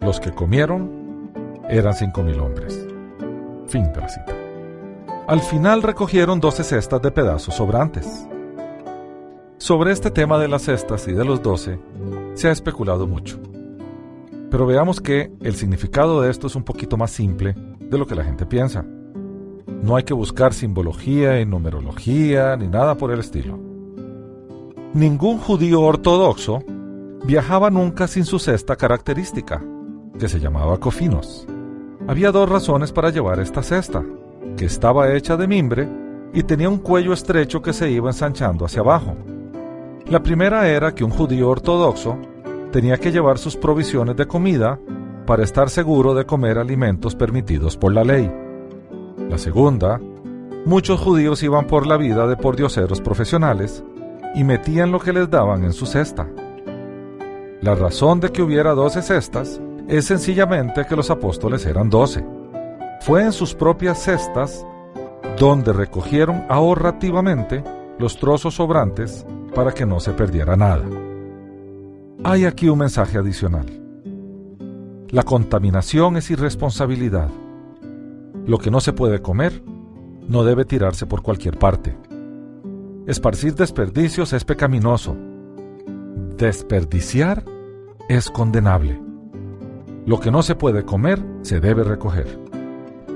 Los 0.00 0.20
que 0.20 0.32
comieron 0.32 1.30
eran 1.68 1.94
cinco 1.94 2.22
mil 2.22 2.40
hombres. 2.40 2.86
Fin 3.66 3.92
de 3.92 4.00
la 4.00 4.08
cita. 4.08 4.34
Al 5.26 5.40
final 5.40 5.82
recogieron 5.82 6.40
doce 6.40 6.64
cestas 6.64 7.00
de 7.02 7.10
pedazos 7.10 7.54
sobrantes. 7.54 8.26
Sobre 9.58 9.92
este 9.92 10.10
tema 10.10 10.38
de 10.38 10.48
las 10.48 10.62
cestas 10.62 11.08
y 11.08 11.12
de 11.12 11.24
los 11.24 11.42
doce 11.42 11.78
se 12.34 12.48
ha 12.48 12.52
especulado 12.52 13.06
mucho. 13.06 13.38
Pero 14.50 14.66
veamos 14.66 15.00
que 15.00 15.32
el 15.40 15.54
significado 15.54 16.20
de 16.20 16.30
esto 16.30 16.46
es 16.46 16.56
un 16.56 16.64
poquito 16.64 16.96
más 16.96 17.10
simple 17.10 17.54
de 17.94 17.98
lo 17.98 18.06
que 18.06 18.14
la 18.14 18.24
gente 18.24 18.44
piensa. 18.44 18.84
No 19.82 19.96
hay 19.96 20.02
que 20.02 20.14
buscar 20.14 20.52
simbología 20.52 21.40
y 21.40 21.46
numerología 21.46 22.56
ni 22.56 22.68
nada 22.68 22.96
por 22.96 23.10
el 23.10 23.20
estilo. 23.20 23.58
Ningún 24.92 25.38
judío 25.38 25.80
ortodoxo 25.80 26.62
viajaba 27.24 27.70
nunca 27.70 28.06
sin 28.06 28.24
su 28.24 28.38
cesta 28.38 28.76
característica, 28.76 29.62
que 30.18 30.28
se 30.28 30.40
llamaba 30.40 30.78
cofinos. 30.78 31.46
Había 32.06 32.32
dos 32.32 32.48
razones 32.48 32.92
para 32.92 33.10
llevar 33.10 33.40
esta 33.40 33.62
cesta, 33.62 34.04
que 34.56 34.66
estaba 34.66 35.12
hecha 35.14 35.36
de 35.36 35.46
mimbre 35.46 35.88
y 36.32 36.42
tenía 36.42 36.68
un 36.68 36.78
cuello 36.78 37.12
estrecho 37.12 37.62
que 37.62 37.72
se 37.72 37.90
iba 37.90 38.10
ensanchando 38.10 38.64
hacia 38.64 38.80
abajo. 38.80 39.16
La 40.06 40.22
primera 40.22 40.68
era 40.68 40.94
que 40.94 41.04
un 41.04 41.10
judío 41.10 41.48
ortodoxo 41.48 42.18
tenía 42.72 42.96
que 42.96 43.12
llevar 43.12 43.38
sus 43.38 43.56
provisiones 43.56 44.16
de 44.16 44.26
comida 44.26 44.80
para 45.26 45.42
estar 45.42 45.70
seguro 45.70 46.14
de 46.14 46.26
comer 46.26 46.58
alimentos 46.58 47.14
permitidos 47.14 47.76
por 47.76 47.92
la 47.92 48.04
ley. 48.04 48.30
La 49.28 49.38
segunda, 49.38 50.00
muchos 50.64 51.00
judíos 51.00 51.42
iban 51.42 51.66
por 51.66 51.86
la 51.86 51.96
vida 51.96 52.26
de 52.26 52.36
pordioseros 52.36 53.00
profesionales 53.00 53.84
y 54.34 54.44
metían 54.44 54.92
lo 54.92 55.00
que 55.00 55.12
les 55.12 55.30
daban 55.30 55.64
en 55.64 55.72
su 55.72 55.86
cesta. 55.86 56.28
La 57.60 57.74
razón 57.74 58.20
de 58.20 58.30
que 58.30 58.42
hubiera 58.42 58.74
doce 58.74 59.00
cestas 59.00 59.60
es 59.88 60.04
sencillamente 60.06 60.84
que 60.86 60.96
los 60.96 61.10
apóstoles 61.10 61.64
eran 61.66 61.88
doce. 61.88 62.24
Fue 63.00 63.22
en 63.22 63.32
sus 63.32 63.54
propias 63.54 64.02
cestas 64.02 64.66
donde 65.38 65.72
recogieron 65.72 66.44
ahorrativamente 66.48 67.62
los 67.98 68.18
trozos 68.18 68.54
sobrantes 68.54 69.26
para 69.54 69.72
que 69.72 69.86
no 69.86 70.00
se 70.00 70.12
perdiera 70.12 70.56
nada. 70.56 70.84
Hay 72.24 72.44
aquí 72.44 72.68
un 72.68 72.78
mensaje 72.78 73.18
adicional. 73.18 73.83
La 75.10 75.22
contaminación 75.22 76.16
es 76.16 76.30
irresponsabilidad. 76.30 77.28
Lo 78.46 78.58
que 78.58 78.70
no 78.70 78.80
se 78.80 78.92
puede 78.92 79.20
comer 79.20 79.62
no 80.26 80.44
debe 80.44 80.64
tirarse 80.64 81.06
por 81.06 81.22
cualquier 81.22 81.58
parte. 81.58 81.96
Esparcir 83.06 83.54
desperdicios 83.54 84.32
es 84.32 84.44
pecaminoso. 84.44 85.14
Desperdiciar 86.36 87.44
es 88.08 88.30
condenable. 88.30 89.00
Lo 90.06 90.20
que 90.20 90.30
no 90.30 90.42
se 90.42 90.54
puede 90.54 90.84
comer 90.84 91.22
se 91.42 91.60
debe 91.60 91.84
recoger. 91.84 92.38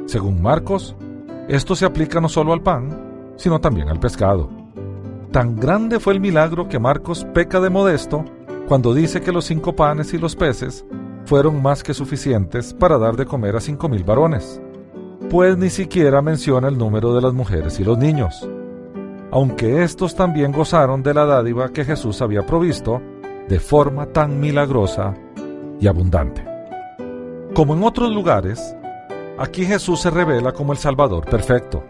Según 0.07 0.41
Marcos, 0.41 0.95
esto 1.49 1.75
se 1.75 1.87
aplica 1.87 2.21
no 2.21 2.29
solo 2.29 2.53
al 2.53 2.63
pan, 2.63 3.35
sino 3.37 3.61
también 3.61 3.89
al 3.89 3.99
pescado. 3.99 4.51
Tan 5.33 5.57
grande 5.57 6.01
fue 6.01 6.13
el 6.13 6.21
milagro 6.21 6.69
que 6.69 6.79
Marcos 6.79 7.27
peca 7.35 7.61
de 7.61 7.71
modesto 7.71 8.25
cuando 8.67 8.95
dice 8.95 9.21
que 9.21 9.33
los 9.33 9.47
cinco 9.47 9.75
panes 9.75 10.13
y 10.15 10.19
los 10.19 10.37
peces 10.37 10.85
fueron 11.29 11.61
más 11.61 11.83
que 11.83 11.93
suficientes 11.93 12.73
para 12.73 12.97
dar 12.97 13.15
de 13.15 13.27
comer 13.27 13.55
a 13.55 13.61
cinco 13.61 13.87
mil 13.89 14.03
varones, 14.03 14.63
pues 15.29 15.59
ni 15.59 15.69
siquiera 15.69 16.23
menciona 16.23 16.69
el 16.69 16.79
número 16.79 17.15
de 17.15 17.21
las 17.21 17.35
mujeres 17.35 17.79
y 17.79 17.85
los 17.85 17.99
niños, 17.99 18.49
aunque 19.31 19.83
estos 19.83 20.17
también 20.17 20.53
gozaron 20.53 21.03
de 21.03 21.13
la 21.13 21.27
dádiva 21.27 21.69
que 21.69 21.85
Jesús 21.85 22.23
había 22.23 22.47
provisto 22.47 23.03
de 23.47 23.61
forma 23.61 24.07
tan 24.07 24.41
milagrosa 24.41 25.15
y 25.79 25.87
abundante. 25.87 26.43
Como 27.55 27.75
en 27.75 27.83
otros 27.85 28.11
lugares, 28.11 28.75
aquí 29.37 29.67
Jesús 29.67 30.01
se 30.01 30.09
revela 30.09 30.53
como 30.53 30.73
el 30.73 30.79
Salvador 30.79 31.27
perfecto 31.27 31.85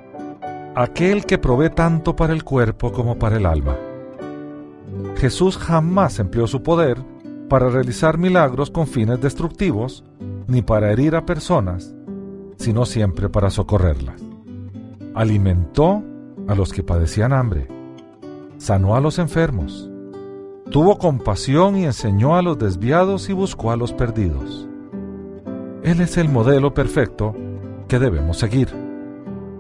aquel 0.75 1.27
que 1.27 1.39
provee 1.39 1.71
tanto 1.71 2.15
para 2.15 2.33
el 2.33 2.45
cuerpo 2.45 2.93
como 2.93 3.19
para 3.19 3.37
el 3.37 3.47
alma. 3.47 3.77
Jesús 5.17 5.59
jamás 5.59 6.21
empleó 6.21 6.47
su 6.47 6.63
poder 6.63 6.99
para 7.49 7.69
realizar 7.69 8.19
milagros 8.19 8.71
con 8.71 8.87
fines 8.87 9.21
destructivos, 9.21 10.05
ni 10.47 10.63
para 10.63 10.93
herir 10.93 11.17
a 11.17 11.27
personas, 11.27 11.95
sino 12.57 12.87
siempre 12.87 13.29
para 13.29 13.51
socorrerlas. 13.51 14.23
Alimentó 15.15 16.03
a 16.47 16.55
los 16.55 16.73
que 16.73 16.83
padecían 16.83 17.33
hambre, 17.33 17.69
sanó 18.59 18.95
a 18.95 19.01
los 19.01 19.19
enfermos, 19.19 19.91
tuvo 20.71 20.99
compasión 20.99 21.77
y 21.77 21.85
enseñó 21.85 22.37
a 22.37 22.43
los 22.43 22.59
desviados 22.59 23.29
y 23.29 23.33
buscó 23.33 23.71
a 23.71 23.77
los 23.77 23.93
perdidos. 23.93 24.69
Él 25.83 26.01
es 26.01 26.17
el 26.17 26.29
modelo 26.29 26.75
perfecto 26.75 27.35
que 27.89 27.99
debemos 27.99 28.39
seguir 28.39 28.89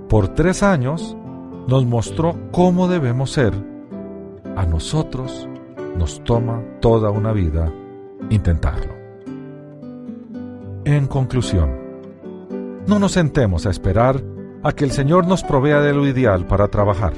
por 0.08 0.28
tres 0.28 0.62
años 0.62 1.14
nos 1.66 1.84
mostró 1.84 2.34
cómo 2.50 2.88
debemos 2.88 3.30
ser. 3.30 3.52
A 4.56 4.64
nosotros 4.64 5.46
nos 5.98 6.22
toma 6.24 6.62
toda 6.80 7.10
una 7.10 7.32
vida 7.32 7.72
intentarlo. 8.30 8.94
En 10.84 11.06
conclusión, 11.06 11.76
no 12.86 12.98
nos 12.98 13.12
sentemos 13.12 13.66
a 13.66 13.70
esperar 13.70 14.22
a 14.62 14.72
que 14.72 14.84
el 14.84 14.92
Señor 14.92 15.26
nos 15.26 15.44
provea 15.44 15.80
de 15.80 15.92
lo 15.92 16.06
ideal 16.06 16.46
para 16.46 16.68
trabajar. 16.68 17.12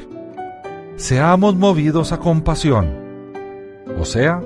Seamos 0.96 1.54
movidos 1.54 2.12
a 2.12 2.18
compasión, 2.18 2.90
o 3.98 4.04
sea, 4.04 4.40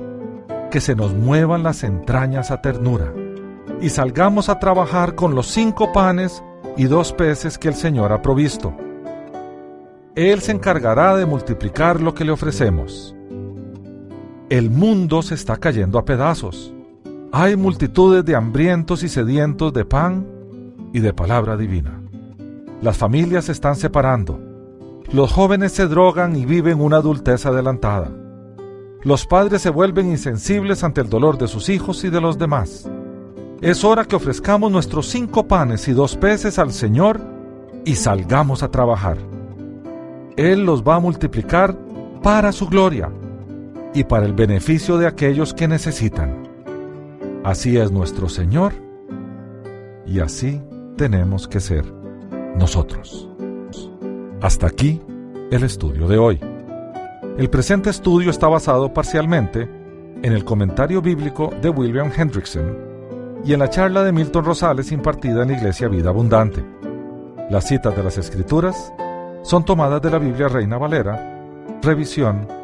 que 0.71 0.81
se 0.81 0.95
nos 0.95 1.15
muevan 1.15 1.63
las 1.63 1.85
entrañas 1.85 2.51
a 2.51 2.61
ternura, 2.61 3.13
y 3.81 3.89
salgamos 3.89 4.49
a 4.49 4.59
trabajar 4.59 5.15
con 5.15 5.35
los 5.35 5.47
cinco 5.47 5.93
panes 5.93 6.43
y 6.77 6.85
dos 6.85 7.13
peces 7.13 7.59
que 7.59 7.69
el 7.69 7.75
Señor 7.75 8.13
ha 8.13 8.23
provisto. 8.23 8.75
Él 10.15 10.41
se 10.41 10.53
encargará 10.53 11.17
de 11.17 11.27
multiplicar 11.27 12.01
lo 12.01 12.15
que 12.15 12.25
le 12.25 12.33
ofrecemos. 12.33 13.17
El 14.55 14.71
mundo 14.71 15.21
se 15.23 15.35
está 15.35 15.57
cayendo 15.57 15.99
a 15.99 16.05
pedazos. 16.05 16.73
Hay 17.33 17.57
multitudes 17.57 18.25
de 18.25 18.37
hambrientos 18.37 19.03
y 19.03 19.09
sedientos 19.09 19.73
de 19.73 19.85
pan 19.85 20.29
y 20.93 21.01
de 21.01 21.13
palabra 21.13 21.57
divina. 21.57 22.01
Las 22.81 22.97
familias 22.97 23.47
se 23.47 23.51
están 23.51 23.75
separando. 23.75 24.39
Los 25.11 25.33
jóvenes 25.33 25.73
se 25.73 25.89
drogan 25.89 26.37
y 26.37 26.47
viven 26.47 26.81
una 26.81 26.99
adultez 26.99 27.47
adelantada. 27.47 28.13
Los 29.03 29.27
padres 29.27 29.61
se 29.61 29.71
vuelven 29.71 30.09
insensibles 30.09 30.85
ante 30.85 31.01
el 31.01 31.09
dolor 31.09 31.37
de 31.37 31.49
sus 31.49 31.69
hijos 31.69 32.05
y 32.05 32.11
de 32.11 32.21
los 32.21 32.39
demás. 32.39 32.89
Es 33.61 33.83
hora 33.83 34.05
que 34.05 34.15
ofrezcamos 34.15 34.71
nuestros 34.71 35.09
cinco 35.09 35.49
panes 35.49 35.89
y 35.89 35.93
dos 35.95 36.15
peces 36.15 36.61
al 36.61 36.73
Señor 36.73 37.21
y 37.85 37.97
salgamos 37.97 38.63
a 38.63 38.71
trabajar. 38.71 39.19
Él 40.37 40.65
los 40.65 40.85
va 40.85 40.95
a 40.95 41.01
multiplicar 41.01 41.77
para 42.23 42.53
su 42.53 42.69
gloria 42.69 43.11
y 43.95 44.05
para 44.05 44.27
el 44.27 44.33
beneficio 44.33 44.99
de 44.99 45.07
aquellos 45.07 45.55
que 45.55 45.69
necesitan. 45.69 46.49
Así 47.45 47.79
es 47.79 47.93
nuestro 47.93 48.29
Señor 48.29 48.73
y 50.05 50.19
así 50.19 50.61
tenemos 50.97 51.47
que 51.47 51.61
ser 51.61 51.85
nosotros. 52.59 53.29
Hasta 54.43 54.67
aquí 54.67 55.01
el 55.51 55.63
estudio 55.63 56.09
de 56.09 56.19
hoy. 56.19 56.41
El 57.39 57.49
presente 57.49 57.91
estudio 57.91 58.31
está 58.31 58.49
basado 58.49 58.93
parcialmente 58.93 59.69
en 60.23 60.33
el 60.33 60.45
comentario 60.45 61.01
bíblico 61.01 61.51
de 61.63 61.71
William 61.71 62.11
Hendrickson 62.15 62.77
y 63.45 63.53
en 63.53 63.61
la 63.61 63.71
charla 63.71 64.03
de 64.03 64.13
Milton 64.13 64.45
Rosales 64.45 64.91
impartida 64.91 65.43
en 65.43 65.49
la 65.49 65.57
Iglesia 65.59 65.89
Vida 65.89 66.11
Abundante. 66.11 66.65
Las 67.51 67.69
citas 67.69 67.95
de 67.97 68.03
las 68.03 68.19
Escrituras 68.19 68.93
son 69.43 69.65
tomadas 69.65 70.01
de 70.01 70.11
la 70.11 70.19
Biblia 70.19 70.49
Reina 70.49 70.79
Valera, 70.79 71.77
revisión 71.83 72.64